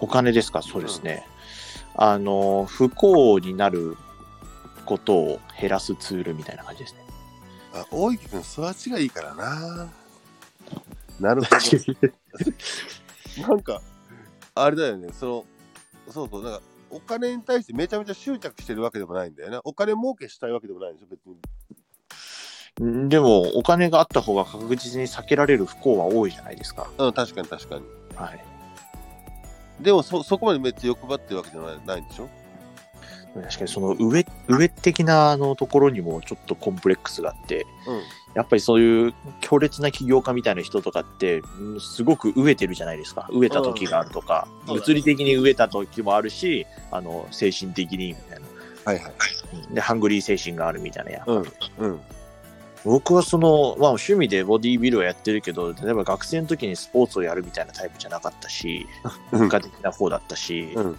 [0.01, 0.61] お金ですか？
[0.61, 1.25] そうですね。
[1.95, 3.97] あの、不幸になる
[4.85, 6.99] ことを減らすツールみたいな感じですね。
[7.73, 9.87] あ、大木君育ちがいいからな。
[11.19, 11.57] なるほど。
[13.47, 13.81] なんか、
[14.55, 15.45] あれだよね、その、
[16.11, 19.59] そうそう、なんか、お金に対してめちゃめちゃ執着してるわけでもないんだよね。
[19.63, 21.37] お金儲けしたいわけでもないんでしょ、別に。
[22.85, 26.89] んでも、お金があった方が確実に避けられる不幸は多いじゃないですか。
[26.97, 27.83] うん、確かに確かに。
[28.15, 28.39] はい。
[29.81, 32.29] でもそ、そこまでめっちゃ欲張ってるわけじゃないないんでしょ？
[33.35, 38.01] 確かにその上、上的なあのところにもちょっとコンプレックスがあって、うん。
[38.35, 43.27] やっぱりそういう強烈な起業家みたいな人とかって、うんすごく飢えてるじゃないですか。
[43.31, 48.45] 飢えた時があるとか、うん物理的に飢えた時もあるし、あの、精神的にみたいな。
[48.85, 49.13] はいはい。
[49.67, 51.23] うんで、ハングリー精神があるみたいなや。
[51.25, 51.53] うん。
[51.79, 51.99] うん。
[52.85, 58.85] 僕はその、まあ趣味でボディービルをやってるけど、例えば学生の時にスポーツをやるみたいなタイプじゃなかったし、
[59.31, 60.97] うん文化的な方だったし、うん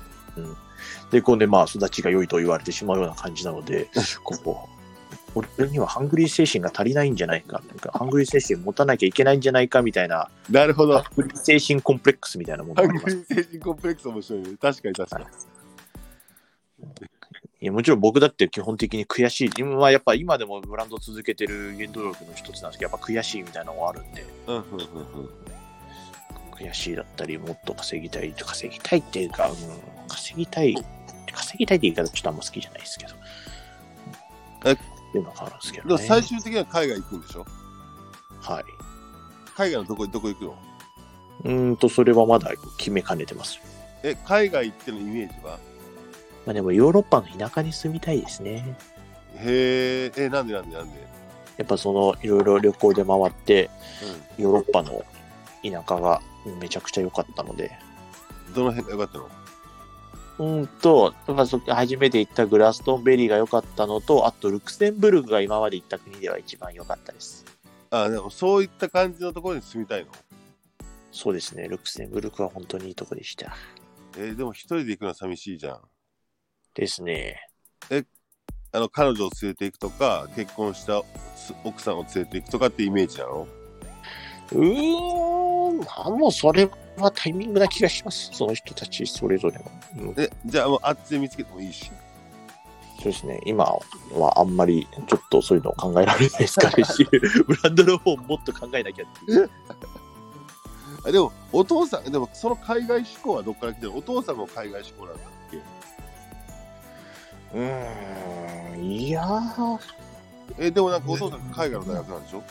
[1.10, 3.88] で、こうね、まあ育ちが良いと言われてしまうような感じなので、
[4.22, 4.68] ここ、
[5.34, 10.98] 俺にはハングリー精神が足りないんじゃないか、なんかハングリー精神持たなきゃいけないんじゃないかみたいな、なるほど。
[10.98, 13.16] ハングリー精神コンプレックスみたいなものがあります。
[13.16, 14.48] ングリー精神コンプレックス面白いね。
[14.60, 15.26] 確かに確かに。
[17.62, 19.50] いやもちろん僕だって基本的に悔しい。
[19.58, 24.78] 今はやっぱ今でもブランド続けてる原動力の一つなんですけど、やっぱ悔しいみたいなのがあるんで、うんうんうんう
[25.24, 25.28] ん。
[26.52, 29.56] 悔しいだったり、もっと稼ぎたい、稼ぎたいっていうか、うん、
[30.08, 30.74] 稼ぎたい、
[31.32, 33.12] 稼ぎたいって言い方ちょっとあんま好きじゃないですけど。
[34.66, 34.76] え
[35.10, 36.02] っていうのがあるんですけでどね。
[36.02, 37.46] も最終的には海外行くんでしょ？
[38.40, 38.64] はい。
[39.56, 40.58] 海外のどこどこ行くの？
[41.44, 43.60] うーんと、それはまだ決めかねてます。
[44.02, 45.58] え、海外行ってのイメージは？
[46.46, 48.76] まあでもヨーロッパの田舎に住みたいですね。
[49.36, 51.06] へえ、え、なんでなんでなんで？
[51.58, 53.70] やっぱそのいろいろ旅行で回って、
[54.38, 55.04] うヨーロッパの
[55.62, 56.22] 田舎が
[56.60, 57.72] めちゃくちゃ良かったので、
[58.50, 58.54] ん。
[58.54, 59.28] どの辺が良かったの？
[60.40, 61.12] うーんと、
[61.68, 67.44] 初めて行ったグラストンベリーが良かったのと、あとルクセンブルクが今まで行った国では一番良かったです。
[67.90, 70.10] あ、でもそういった感じのところに住みたいの？
[71.12, 73.54] そうですね、ルクセンブルクは本当にいいとこでした。
[74.16, 75.80] えーでも一人で行くのは寂しいじゃん。
[76.72, 77.36] ですね。
[78.72, 81.02] あの、彼女を連れて行くとか、結婚した
[81.64, 83.46] 奥さんを連れて行くとかってイメージなの？
[84.52, 85.49] うーん、
[86.04, 88.30] あもうそれはタイミングな気がします。
[88.32, 90.08] その人たちそれぞれの。
[90.10, 91.90] うんえ、じゃあもうあっちで見つけてもいいし。
[93.02, 97.02] そうですね、今はあんまりちょっとそういうのを考えられないですかねし、
[97.48, 99.50] ブランドの方もっと考えなきゃっていう。
[101.06, 103.96] あでも、お父さん、でもその海外志向はどっから来てる？
[103.96, 105.56] お父さんも海外志向なんだっけ？
[107.54, 109.78] うーん、いやー、
[110.58, 112.38] え、でもなんかお父さん海外の大学なんでしょ？
[112.38, 112.44] うん、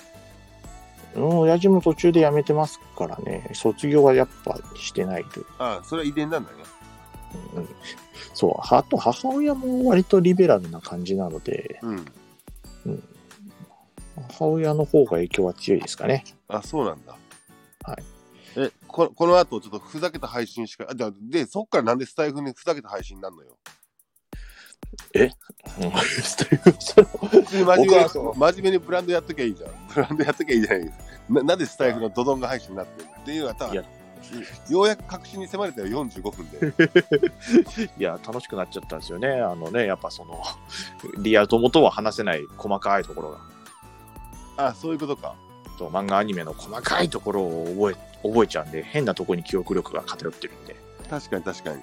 [1.15, 5.41] 親父も途中で辞めてますからね、卒業はやっぱしてないと。
[5.57, 6.57] ああ、それは遺伝なんだね。
[7.55, 7.69] うん、
[8.33, 12.05] そう、あと母親も割とリベラルな感じなので、うん。
[14.37, 16.23] 母親の方が影響は強いですかね。
[16.47, 17.15] あ、そうなんだ。
[17.83, 18.03] はい。
[18.57, 23.57] え、ここの後ちょっとふざけた配信しか、あ、じゃあで、そっからなんでスタイフにふざけた配信になるのよ。
[25.15, 25.91] うん
[26.23, 29.71] スタイフその普通に真面目に僕はそう真面目にブランドやっときゃいいじゃん。
[29.93, 31.03] ブランドやっときゃいいじゃないですか。
[31.29, 33.15] ななんでスタイフのドドンが配信になってるの？
[33.21, 33.85] っていうのは、
[34.69, 36.73] ようやく確信に迫れたよ、45分で。
[37.97, 39.29] いや、楽しくなっちゃったんですよね。
[39.41, 40.41] あのね、やっぱその、
[41.19, 44.67] リア友とは話せない細かいところが。
[44.67, 45.35] あ、そういうことか。
[45.77, 50.75] と漫画アニメの細かいところを覚え覚えちゃうんで、変なところに記憶力が偏ってるんで。
[51.09, 51.81] 確かに確かに。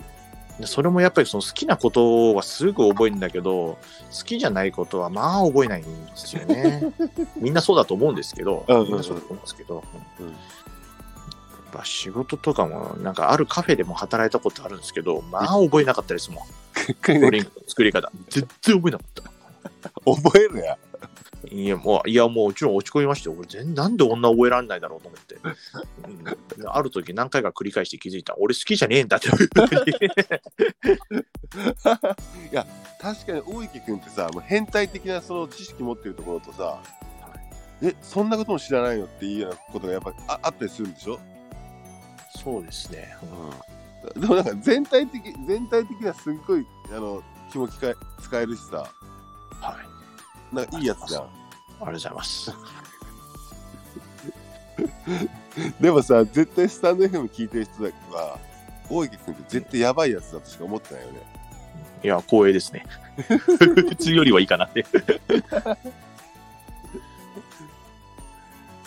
[0.61, 3.79] でそれもやっぱりその好きなことはすぐ覚えるんだけど、
[4.17, 6.93] 好きじゃないことはまあ覚えないんですよね。
[7.37, 9.85] みんなそうだと思うんですけど、みんなそうだと思うんですけど、
[10.21, 10.35] うん
[11.85, 16.45] 仕事とかも、なんかあるカフェでも働いたことあるんですけど、まあ覚えなかったですもん。
[17.21, 18.11] ドリンクの作り方。
[18.31, 19.23] 全然覚えなかっ
[19.83, 19.91] た。
[20.05, 20.79] 覚えるや。
[21.51, 23.37] いや、もう、いや、もう、もちろん落ち込みましたよ。
[23.39, 25.37] 俺、全なんで女覚えられないだろうと思って。
[26.59, 28.35] うん、ある時何回か繰り返して気づいた。
[28.39, 29.29] 俺好きじゃねえんだって。
[32.51, 32.67] いや、
[33.01, 36.81] 確かに大池君ってさ、もう変態的なその知識持ってるところとさ、
[37.83, 41.19] え、そんなことも知らないのっていうようなことがやっぱああったりするんでしょ？
[42.43, 43.17] そうですね。
[44.17, 48.91] でもなんか全体的、全体的なすっごい、あの、気も使え使えるしさ、はい。
[50.53, 51.23] なんかいいやつじゃん。
[51.23, 52.53] ありがとうございます。
[55.81, 57.85] でもさ、絶対スタンド FM 聞いてる人
[58.15, 58.39] は、
[58.89, 61.21] 大池君って絶対やばいやつだとしか思ってないよね。
[62.05, 62.85] いや、光栄ですね。
[63.17, 64.85] 普通よりはいいかなって。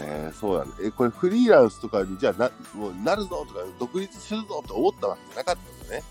[0.02, 0.76] えー、そうなんだ。
[0.82, 6.04] え、これフリーランスとかにじゃあな、もうなるぞとか、独立するぞと思ったわけじゃなかったんだね。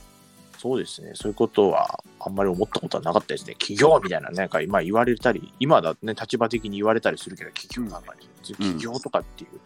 [0.58, 1.12] そうですね。
[1.14, 3.54] そういうことは、あんまり思ったことはなかったですね。
[3.54, 9.60] 企業みたいな、なんか今言われたり、今だね、立場的に言われたりするけど、企業なんかに、企業とかっていう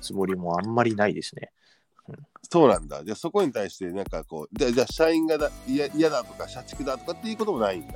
[0.00, 1.52] つもりもあんまりないですね。
[2.50, 3.04] そうなんだ。
[3.04, 7.94] じゃあそこに対してなんかこう、じゃあじゃあ社員がだ嫌嫌だとか社畜だとかっていうこともないんだ。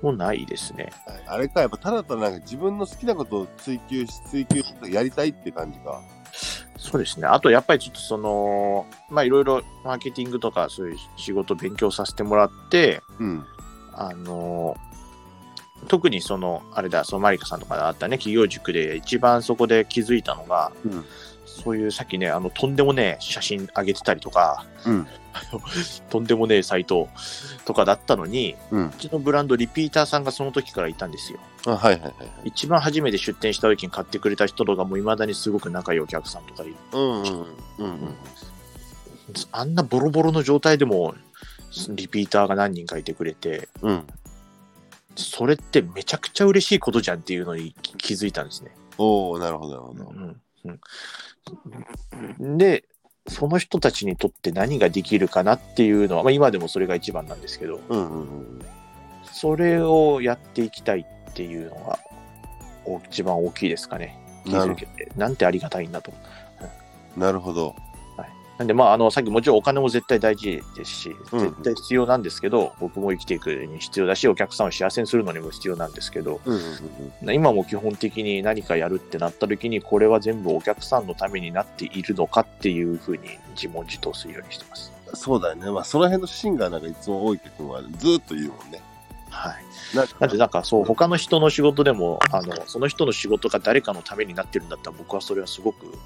[0.00, 0.90] もうないですね。
[1.26, 6.00] あれか、やっぱただただなんか自分の好きなことを追求し、追求してやりたいって感じか。
[6.78, 7.26] そうですね。
[7.26, 13.44] あと、やっぱりちょっとその、まあ、いろいろマーケティングとか、そういう仕事を勉強させてもらって、うん。
[13.92, 14.76] あの、
[15.88, 21.04] 特にその、あれだ、そのマリカさんとかであったね、企業塾で一番そこで気づいたのが、うん。
[21.62, 25.06] そういうさっきね、あの、とんでもねえ写真上げてたりとか、うん。
[26.10, 27.08] とんでもねえサイト
[27.64, 28.92] とかだったのに、うんう。
[28.98, 31.38] ちのブランドリピーターさんがその時からいたんですよ。
[31.66, 32.30] あ、はいはいはいはい。
[32.44, 36.76] 一番初めて出店した時に買ってくれた人とかも未だにすごく仲良いお客さんとかいる。
[36.92, 37.26] うんうんうん。
[37.26, 37.46] うん
[37.78, 38.14] うん。
[39.52, 41.14] あんなボロボロの状態でも
[41.90, 44.06] リピーターが何人かいてくれて、うん。
[45.16, 48.70] それってめちゃくちゃ嬉しいことじゃんっていうのに気づいたんですね。
[48.98, 50.10] おおなるほどなるほど。
[50.10, 52.84] うんうん、で、
[53.26, 58.62] その人たちにとって何ができるかなっていうのは、まあ、今でもそれが一番なんですけど、うんうんうん。
[59.24, 61.98] それをやっていきたいっていうのが
[62.84, 64.18] お一番大きいですかね。
[64.44, 65.12] 気づけて。
[65.16, 66.12] なんてありがたいんだと。
[67.16, 67.76] なるほど。
[68.58, 76.60] なんで、まあ、あの、さっきもちろんお金も絶対大事ですし、うん絶対必要なんですけど、僕も生きていくに必要だし、お客さんを幸せにするのにも必要なんですけど、うんうん
[77.22, 84.92] うん今も基本的に何かやるってなった時に、これは全部お客さんのためになっているのかっていうふうに自問自答するようにしてます。
[85.06, 85.16] うん。
[85.16, 85.70] そうだよね。
[85.70, 88.80] まあその辺のシンガーなんかいつも大池君はずーっと言うもんね。
[89.30, 89.96] はい。
[89.96, 95.96] なんかなんで、なんかそう、他の人の仕事でも、あの、その人の仕事が誰かのためになってるんだったら、僕はそれはすごく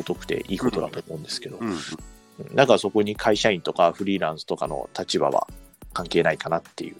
[0.00, 2.54] 尊くていいことだと思うんですけど、うんうん。
[2.54, 5.46] だからそこに会社員とかフリーランスとかの立場は
[5.92, 6.96] 関係ないかなっていう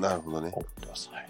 [0.00, 0.50] なるほどね。
[0.52, 1.10] 思ってます。
[1.10, 1.28] はい。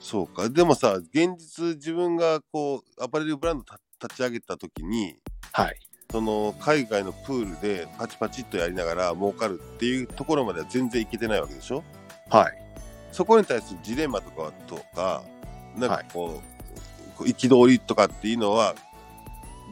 [0.00, 0.48] そうか。
[0.48, 5.14] でもさ、現実自分がこう、アパレルブランドた立ち上げた時に、
[5.52, 5.78] はい。
[6.10, 11.84] その海外のプールでパチパチっとやりながら儲かるっていうところまでは全然いけてないわけでしょ？
[12.28, 12.52] はい。
[13.12, 15.22] そこに対するジレンマとかとか、
[15.76, 18.74] なんかこう、こう憤りとかっていうのは、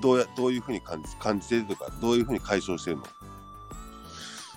[0.01, 3.05] どうやどういうふうに感じ感じてるとか、どういうふうに解消してるの？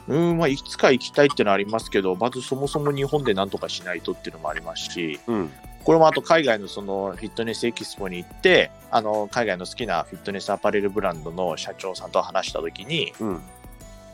[0.05, 5.51] うん、まあ、いつか行きたいっていうのはありますけど、まずそもそも日本で何とかしないとっていうのもありますし、うん。
[5.85, 13.41] これもあと海外のそのフィットネスエキスポに行って、あの、海外の好きなフィットネスアパレルブランドの社長さんと話したときに、うん。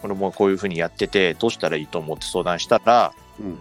[0.02, 3.60] これもこういうふうにやってて、どうしたらいいと思って相談したら、うん。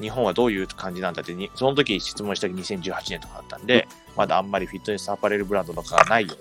[0.00, 6.34] 日本はどういう感じなんだってに、その時質問した時2018年とかだったんで、まだあんまりフィットネスアパレルブランドとかがないよ。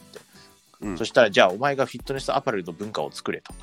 [0.82, 0.98] うん。
[0.98, 3.54] そしたら、じゃあお前がフィットネスアパレルの文化を作れと。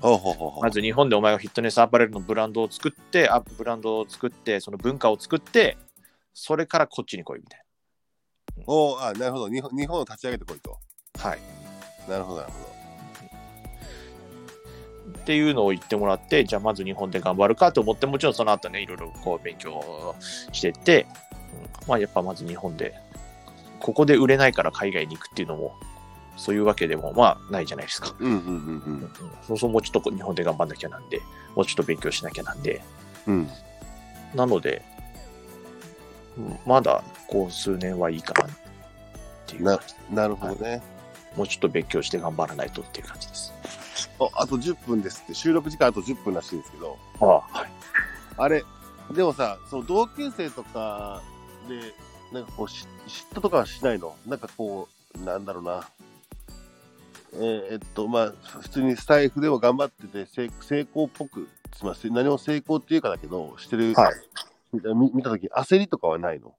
[0.00, 5.76] ほうほうほうほうまず日本でお前がフィットネスアパレルのブランドを作って、あブランドを作って、その文化を作って、
[6.32, 7.64] それからこっちに来いみたい
[8.66, 9.48] おーあ、なるほど。
[9.48, 10.78] 日本日本を立ち上げてこいと。
[11.18, 11.30] な。
[11.30, 11.38] はい。
[12.08, 12.72] なるほど、なるほ
[15.22, 20.14] っていうのを言ってもらって、じゃあまず日本で頑張るかと思って、もちろんその後ね、いろいろこう勉強
[20.52, 21.06] してって、
[21.82, 22.94] うんまあやっぱまず日本で、
[23.78, 25.74] ここで売れないから海外に行くっていうのも、
[26.36, 28.14] そういうわけでもまあないじゃないですか。
[28.18, 28.50] うんうんうんう
[28.90, 29.10] ん
[29.46, 31.20] そうそうもうちょっと日本で頑張んなきゃなんで、
[31.54, 32.82] もうちょっと勉強しなきゃなんで、
[33.26, 33.34] うん。
[33.34, 33.48] うん。
[34.34, 34.82] なので、
[36.38, 38.50] うんまだこう数年はいいかなっ
[39.46, 40.82] ていうな感じなるほどね。
[41.36, 43.52] もうちょっと勉強して頑張らないとっていう感じです。
[44.20, 47.28] ああと10分ですって、収録時間あと10分らしいんですけど、ああ
[47.58, 47.70] はい。
[48.36, 48.64] あれ、
[49.14, 51.22] でもさ、その同級生とか
[51.68, 51.94] で、
[52.32, 54.14] なんかこうし、嫉妬とかはしないの？
[54.26, 55.88] なんかこう、なんだろうな。
[57.34, 64.14] えーえっと、まあ、普通にスタイフでも頑張ってて、成成功っぽく、すみません、何も成功っていうかだけど、してる、はい
[64.94, 66.54] 見見たとき、焦りとかはないの？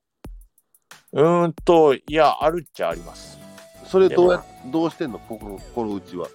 [1.14, 3.40] うーんと、いや、あるっちゃあります。
[3.86, 5.18] それどうや、どうしてんの？
[5.18, 6.28] 心心打ちは。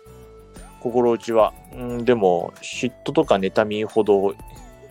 [0.81, 1.53] 心打ちは。
[1.73, 4.35] うん、でも、嫉妬とか妬みほど、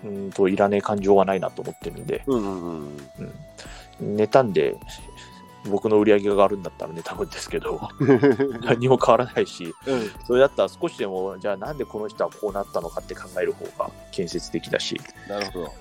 [0.04, 2.98] うんと、いらねえ感情はないなと思ってるんで、うんうんうん。
[4.00, 4.78] うん、妬んで、
[5.68, 7.90] 僕の売り上げが上がるんだったら妬むんですけど、
[8.64, 15.74] 何も変わらないし、うんそれだったら少しでも、じゃあなんでこの人はこうなったのかって考える方が建設的だし、なるほど。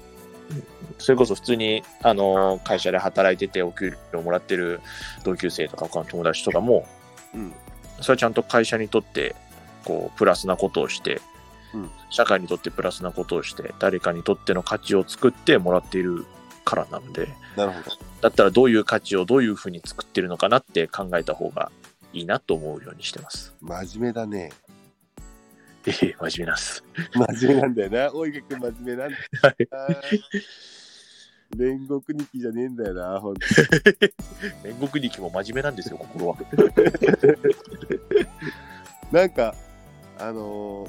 [0.98, 4.80] それこそ普通に、あの、会社で働いててお給料もらってる
[5.24, 6.86] 同級生とか他の友達とかも、
[7.34, 7.52] うん。
[8.00, 9.34] それはちゃんと会社にとって、
[9.84, 11.20] こう、プラスなことをして、
[11.74, 16.24] うん社会にとってプラスなことをして、誰かにとっての価値を作ってもらっている
[16.66, 17.96] からなので、なるほど。
[18.20, 21.70] だったらどういう価値をどういうふうに作ってるのかなって考えた方が
[22.12, 23.54] いいなと思うようにしてます。
[23.60, 24.52] 真面目だね。
[25.86, 26.84] ええ、真面目なんです。
[27.14, 28.12] 真面目なんだよな。
[28.12, 29.16] 大池君真面目なんだ
[29.48, 29.88] はいな。
[31.56, 33.46] 煉獄日記じゃねえんだよな、ほんと。
[34.66, 36.36] 煉獄力も真面目なんですよ、心は。
[39.12, 39.54] なんか、
[40.18, 40.88] あの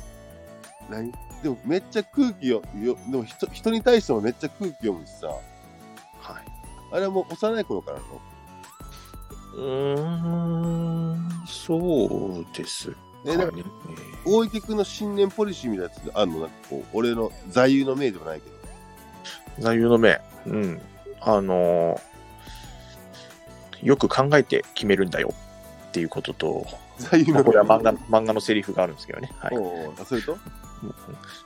[0.89, 1.11] ー、何？
[1.43, 5.56] でもめっちゃ空気を、よでも人人に対してもめっちゃ空気読むしさ、はい。
[6.91, 8.21] あれはもう幼い頃からなの？
[9.55, 12.97] うーん、そうですか
[13.37, 13.63] かね。
[14.25, 16.39] 大池君の信念ポリシーみたいなやつあるの？
[16.41, 18.55] なんかこう、俺の座右の銘でもないけど。
[19.59, 20.21] 座右の銘。
[20.45, 20.81] うん。
[21.21, 21.99] あの
[23.81, 25.33] よく考えて決めるんだよ
[25.89, 26.65] っていうことと、
[26.99, 27.41] 座右の銘。
[27.41, 29.31] まあこれは漫画漫画のセリフがあるんですけどね。
[29.39, 29.57] はい。
[29.57, 30.37] おうおうそれと？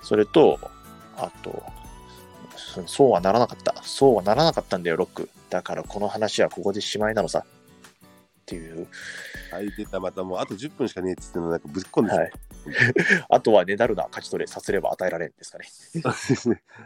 [0.03, 0.59] それと、
[1.15, 1.63] あと、
[2.71, 3.75] そそうはならなかった。
[3.83, 5.29] そうはならなかったんだよ、ロック。
[5.49, 7.45] だからこの話はここでしまいなのさ。
[7.45, 8.87] っていう。
[9.51, 12.31] はい、出た、またもうあと10分しかねえっつってんのなんかぶっ込んではい。
[13.29, 15.65] あとはねだるな、勝ち取れ、させれば与えられんですかね。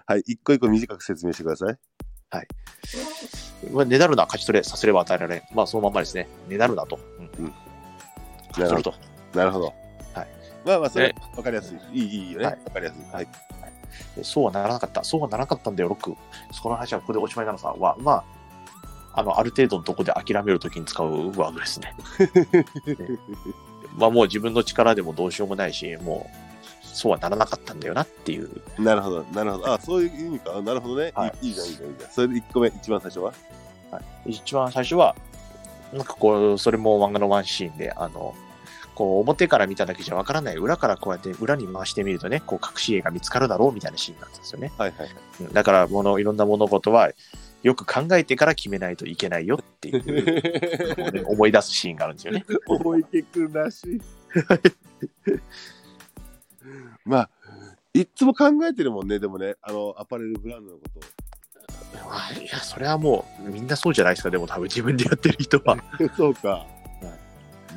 [0.05, 1.77] はい、一個一個短く説明してください。
[3.71, 5.41] まあ、ねだるな、勝ち取れ、させれば与えられん。
[5.53, 6.27] まあ、そのまんまですね。
[6.47, 6.99] ねだるなと。
[7.38, 7.53] うん。
[8.57, 8.91] なるほど。
[8.93, 9.38] すると。
[9.38, 9.65] なるほど。
[10.13, 10.27] はい。
[10.65, 11.99] まあまあ、それね、わかりやすい。
[11.99, 12.45] いい、いいよね。
[12.45, 13.13] わ、はいかりやすい。
[13.13, 13.27] はい。
[14.15, 15.03] でそうはならなかった。
[15.03, 16.15] そうはならなかったんだよ、ロック。
[16.51, 18.23] その話はここでおしまいなのさは、ま
[19.13, 21.07] あ、あの、ある程度のとこで諦めるときに使う
[21.38, 21.95] ワードです ね。
[23.97, 26.29] まあ、もう自分の力でもどうしようもないし、も
[26.83, 28.49] う、そうはならなかったんだよなっていう。
[28.79, 29.73] なるほど、なるほど。
[29.73, 30.61] あ、そういう意味か。
[30.61, 31.11] なるほどね。
[31.15, 32.11] はいい、いいじゃん、いいじゃん、いいじゃん。
[32.11, 33.33] それで一個目、一番最初は？
[34.25, 35.15] 一番最初は、
[35.93, 38.33] なんかこう、それも漫画のワンシーンで、あの、
[38.95, 44.71] こう、表から見ただけじゃわからない、裏からこうやって裏に回してみるとね、こう、隠し絵が見つかるだろうみたいなシーンなんですよね。
[44.77, 45.09] はいはい。
[45.41, 47.11] うんだから、もの、いろんな物事は、
[47.61, 52.45] よく考えてから決めないといけないよっていうね思い出すシーンがあるんですよね。
[52.69, 54.01] 大池くんらしい。
[57.05, 57.29] まあ、
[57.95, 61.03] いっつも考えてるもんね、でもね、あの、アパレルブランドのことを。
[62.11, 65.77] あいや、それはもう、みんなそうじゃないですか、でも多分自分でやってる人は。
[66.15, 66.67] そうか。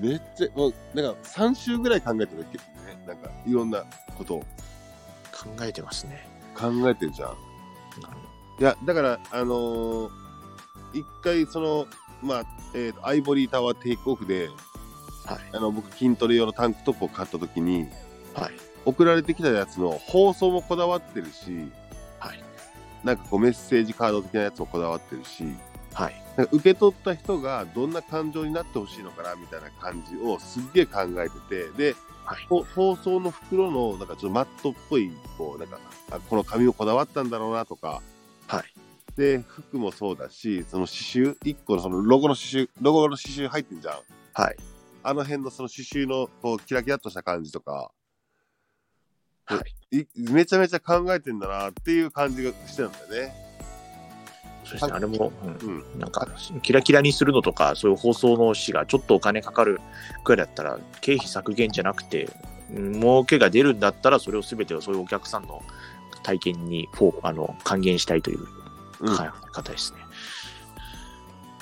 [0.01, 2.59] めっちゃ、もう、なんか3週ぐらい考えてるけ？
[2.59, 3.84] どね、なんかいろんな
[4.16, 4.46] ことを考
[5.62, 6.26] えてますね。
[6.55, 7.30] 考えてるじゃん。
[8.61, 10.11] いや、だから、あのー
[10.94, 11.86] 一回、その、
[12.22, 12.44] まあ、
[12.74, 14.49] えーとアイボリータワーテイクオフで、
[15.26, 15.38] はい。
[15.53, 17.86] あの、僕、筋トレ用のタンクトップを買った時に、
[18.34, 18.53] はい。
[18.84, 21.70] 送られてきたやつの放送もこだわってるし、
[22.18, 22.42] はい。
[23.05, 25.44] なんかこうメッセージカード的なやつもこだわってるし、
[25.92, 26.22] はい。
[26.45, 32.47] 受け取った人がどんな感情になってほしいのかなみたいな感じをすっげえ考えてて、で、はい。
[32.49, 35.78] ほ放送の袋のなんかちょっとマットっぽい、こう、なんか、
[36.11, 38.03] あこの紙もこだわったんだろうなとか、
[38.47, 38.64] はい。
[39.16, 43.95] で、服もそうだし、その刺繍、一個のそのロゴの刺繍、ロゴの刺繍入ってんじゃん。
[44.34, 44.57] はい。
[45.03, 47.91] あの辺のその刺繍のこうキラキラっとした感じとか、
[49.47, 50.01] はい。
[50.01, 53.47] いめちゃめちゃ考えてんだなっていう感じがしてたんだよね。
[54.68, 55.98] そうですね、あれも、うんうん。
[55.98, 56.28] なんか、
[56.62, 59.80] キラキラにするのとか、そういう放送の紙がちょっとお金かかる
[60.24, 62.58] くらいだったら、経費削減じゃなくて、うん
[63.00, 65.62] 儲けが出るんだったら、それを全てをそういうお客さんの
[66.22, 68.46] 体験にフォーあの還元したいという
[69.52, 69.98] 方ですね。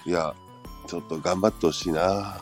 [0.04, 0.34] いや、
[0.88, 2.40] ちょっと頑張ってほしいな。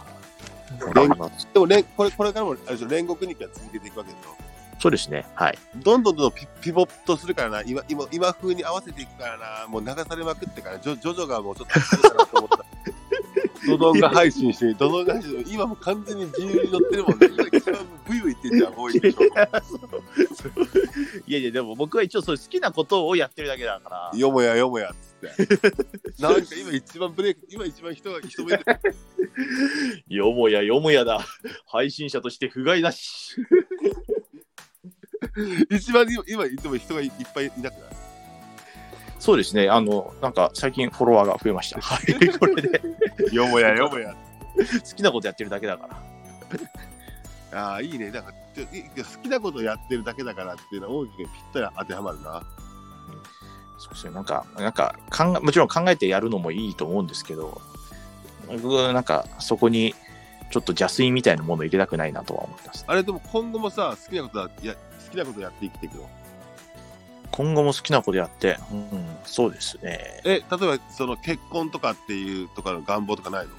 [0.94, 4.43] 連でも、これこれからもあれでしょ煉獄日記は続けていくわけでしょ。
[4.78, 5.26] そうですね。
[5.34, 5.58] はい。
[5.76, 12.64] どんどんどんピピボットするからな、今今今風に合わせていくからな、もう流されまくってから、ジョジョジョがもうちょっと疲れたなと思った。
[13.66, 17.28] ドドンが配信して、ドドンが配信して、今もう完全に自由に乗ってるもんね。
[17.52, 19.24] 一番ブイブイ言ってんじゃん、多いでしょ。
[21.26, 24.18] いやいや、でも僕は一応そういう好きなことをやってるだけだから。
[24.18, 25.70] よもやよもやっつって。
[26.20, 28.64] なんか今一番ブレイク、今一番人が人目で、
[30.08, 31.24] よもやよもやだ。
[31.66, 33.36] 配信者として不甲斐なし。
[35.70, 37.90] 一番今、今言っても人がいっぱいいなくない？
[39.18, 39.68] そうですね。
[39.70, 41.80] あの、なんか最近フォロワーが増えました。
[41.80, 42.28] はい。
[42.38, 42.80] これで
[43.32, 44.14] よもやよもや。
[44.54, 45.88] 好きなことやってるだけだか
[47.52, 47.60] ら。
[47.70, 48.10] ああ、いいね。
[48.10, 52.42] なんか、好きなことやってるだけだからっていうのは大きくぴったり当てはまるな。
[53.78, 54.12] そうですね。
[54.14, 57.60] なんか、なんか考え、もちろん考えてやるのもいいと思うんですけど、
[58.48, 59.94] 僕はなんかそこに
[60.50, 62.84] ちょっと邪推みたいなものを入れたくないなとは思ってます。
[62.86, 64.78] あれでも今後もさ、好きなことはや、好
[65.14, 66.08] きなことやって生きていくの。
[67.30, 70.20] 今後も好きなことやって、うん、そうですね。
[70.24, 73.50] え、例えばその結婚とかっていうとかの願望とかないの？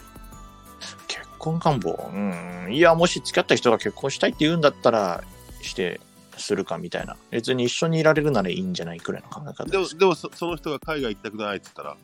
[1.08, 2.10] 結婚願望？
[2.14, 2.74] うん。
[2.74, 5.24] いや、もし付き合った人が結婚したいって言うんだったら、
[5.62, 6.00] して、
[6.38, 7.16] するかみたいな。
[7.32, 11.98] 別に一緒にいられるならいいんじゃないくらいの考え方でも、でもそその人が海外行きたくないって言ったら、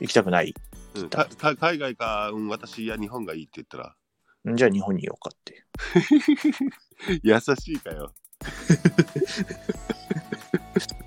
[0.00, 0.54] 行きたくない。
[0.94, 5.64] うん、かか海外か、うん、私いや日本がいいって言ったら、んじゃあ日本にいようかって。
[7.22, 8.12] 優しいかよ。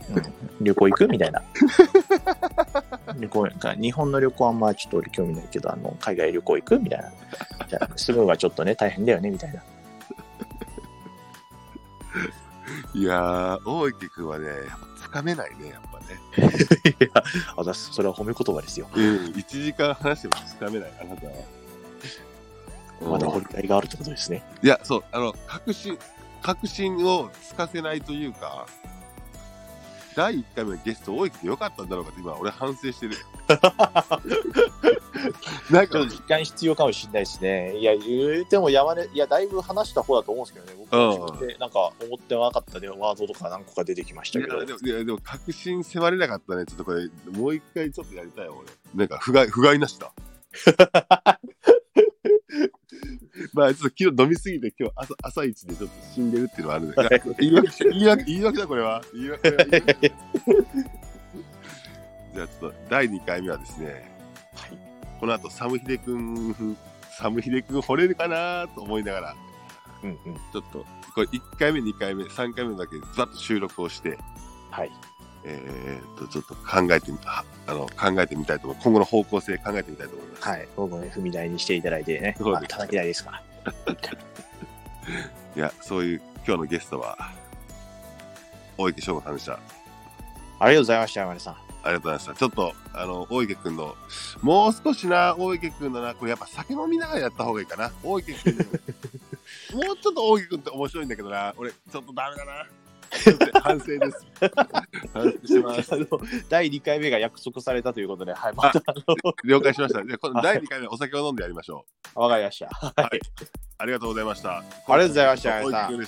[0.09, 1.07] うん、旅行行く？
[1.07, 1.41] みたいな。
[3.17, 6.79] 旅行か日本の旅行はあんまちょっと俺興味ないけど、あの海外旅行行く？
[6.79, 7.11] みたいな。
[7.67, 9.63] じゃあ、すぐはちょっとね、大変だよねみたいな。
[12.93, 14.47] いやー、大池君はね、
[15.01, 16.05] つかめないね、やっぱね。
[16.99, 17.09] いや、
[17.57, 18.87] あざっすそれは褒め言葉ですよ。
[18.95, 21.33] うん、1時間話してもつかめない、あなたは。
[23.01, 24.41] まだ掘りがいがあるってことですね。
[24.63, 25.97] いや、そう、あの、確信、
[26.45, 28.67] 確信をつかせないというか、
[30.15, 33.15] 第1回目のゲスト、大池でよかったんだろうかって今、俺反省してる。
[35.71, 37.75] なんか時間必要かもしれないですね。
[37.79, 40.85] いや、言うても山根、いや、だいぶ話した方だと思うんですけどね。
[40.91, 44.57] 僕はなんか思ってなかったでワードとか何個か出てきましたけど。
[44.57, 46.67] いやでもでも確信迫れなかったね。
[46.67, 48.69] ちょっとこれ、もう一回ちょっとやりたいよ、俺。
[48.93, 50.11] なんか、不甲斐、不甲斐なしだ。
[53.55, 59.01] まあ、ちょっと昨日飲みすぎて、今日朝朝一でちょっと死んでるっていうのはあるんだけど、言い訳、言い訳、言い訳だ、これは。
[59.13, 64.11] 言い訳、じゃあ、ちょっと、第2回目はですね、
[64.55, 64.77] はい。
[65.21, 66.75] この後、サムヒデ君風、
[67.17, 69.35] サムヒデ君惚れるかなと思いながら、
[70.03, 70.17] うんうん。
[70.51, 74.19] ちょっと、これ1回目、2回目、3回目だけ、ざっと収録をして、
[74.69, 74.91] はい。
[75.47, 78.77] えー、と、ちょっと考えてみた、あの、考えてみたいと思う。
[78.81, 80.43] 今後の方向性考えてみたいと思います。
[80.43, 80.67] はい。
[80.75, 82.35] 僕もね、踏み台にしていただいてね。
[82.37, 83.43] そうですまあ、叩き台ですから。
[85.55, 87.17] いや、そういう、今日のゲストは、
[88.77, 89.53] 大池翔吾さんでした。
[89.53, 89.59] あ
[90.59, 91.65] ありがとうございました、山根さん。
[91.89, 92.33] りがとうございました。
[92.33, 93.95] ちょっと、あの、大池くんの、
[94.41, 97.91] もう少しな、大池くんのな、これやっぱ酒飲みながらやった方がいいかな。
[98.03, 98.57] 大池くん、
[99.77, 102.67] もうちょっと大池くんって面白いんだけどな、俺、ちょっとダメだな。
[103.61, 104.25] 反省です。
[105.13, 105.91] 反省します。
[106.49, 108.81] 第2回目が約束されたということで、はい、また
[109.43, 110.03] 了解しました。
[110.03, 111.85] で、この、第2回目お酒を飲んでやりましょ
[112.15, 112.19] う。
[112.19, 112.67] わかりました。
[112.67, 113.19] はい。
[113.77, 114.57] ありがとうございました。
[114.57, 115.43] ありがとうございまし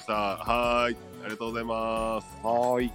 [0.06, 0.14] た。
[0.14, 0.96] はい。
[1.24, 2.28] ありがとうございます。
[2.44, 2.92] はい。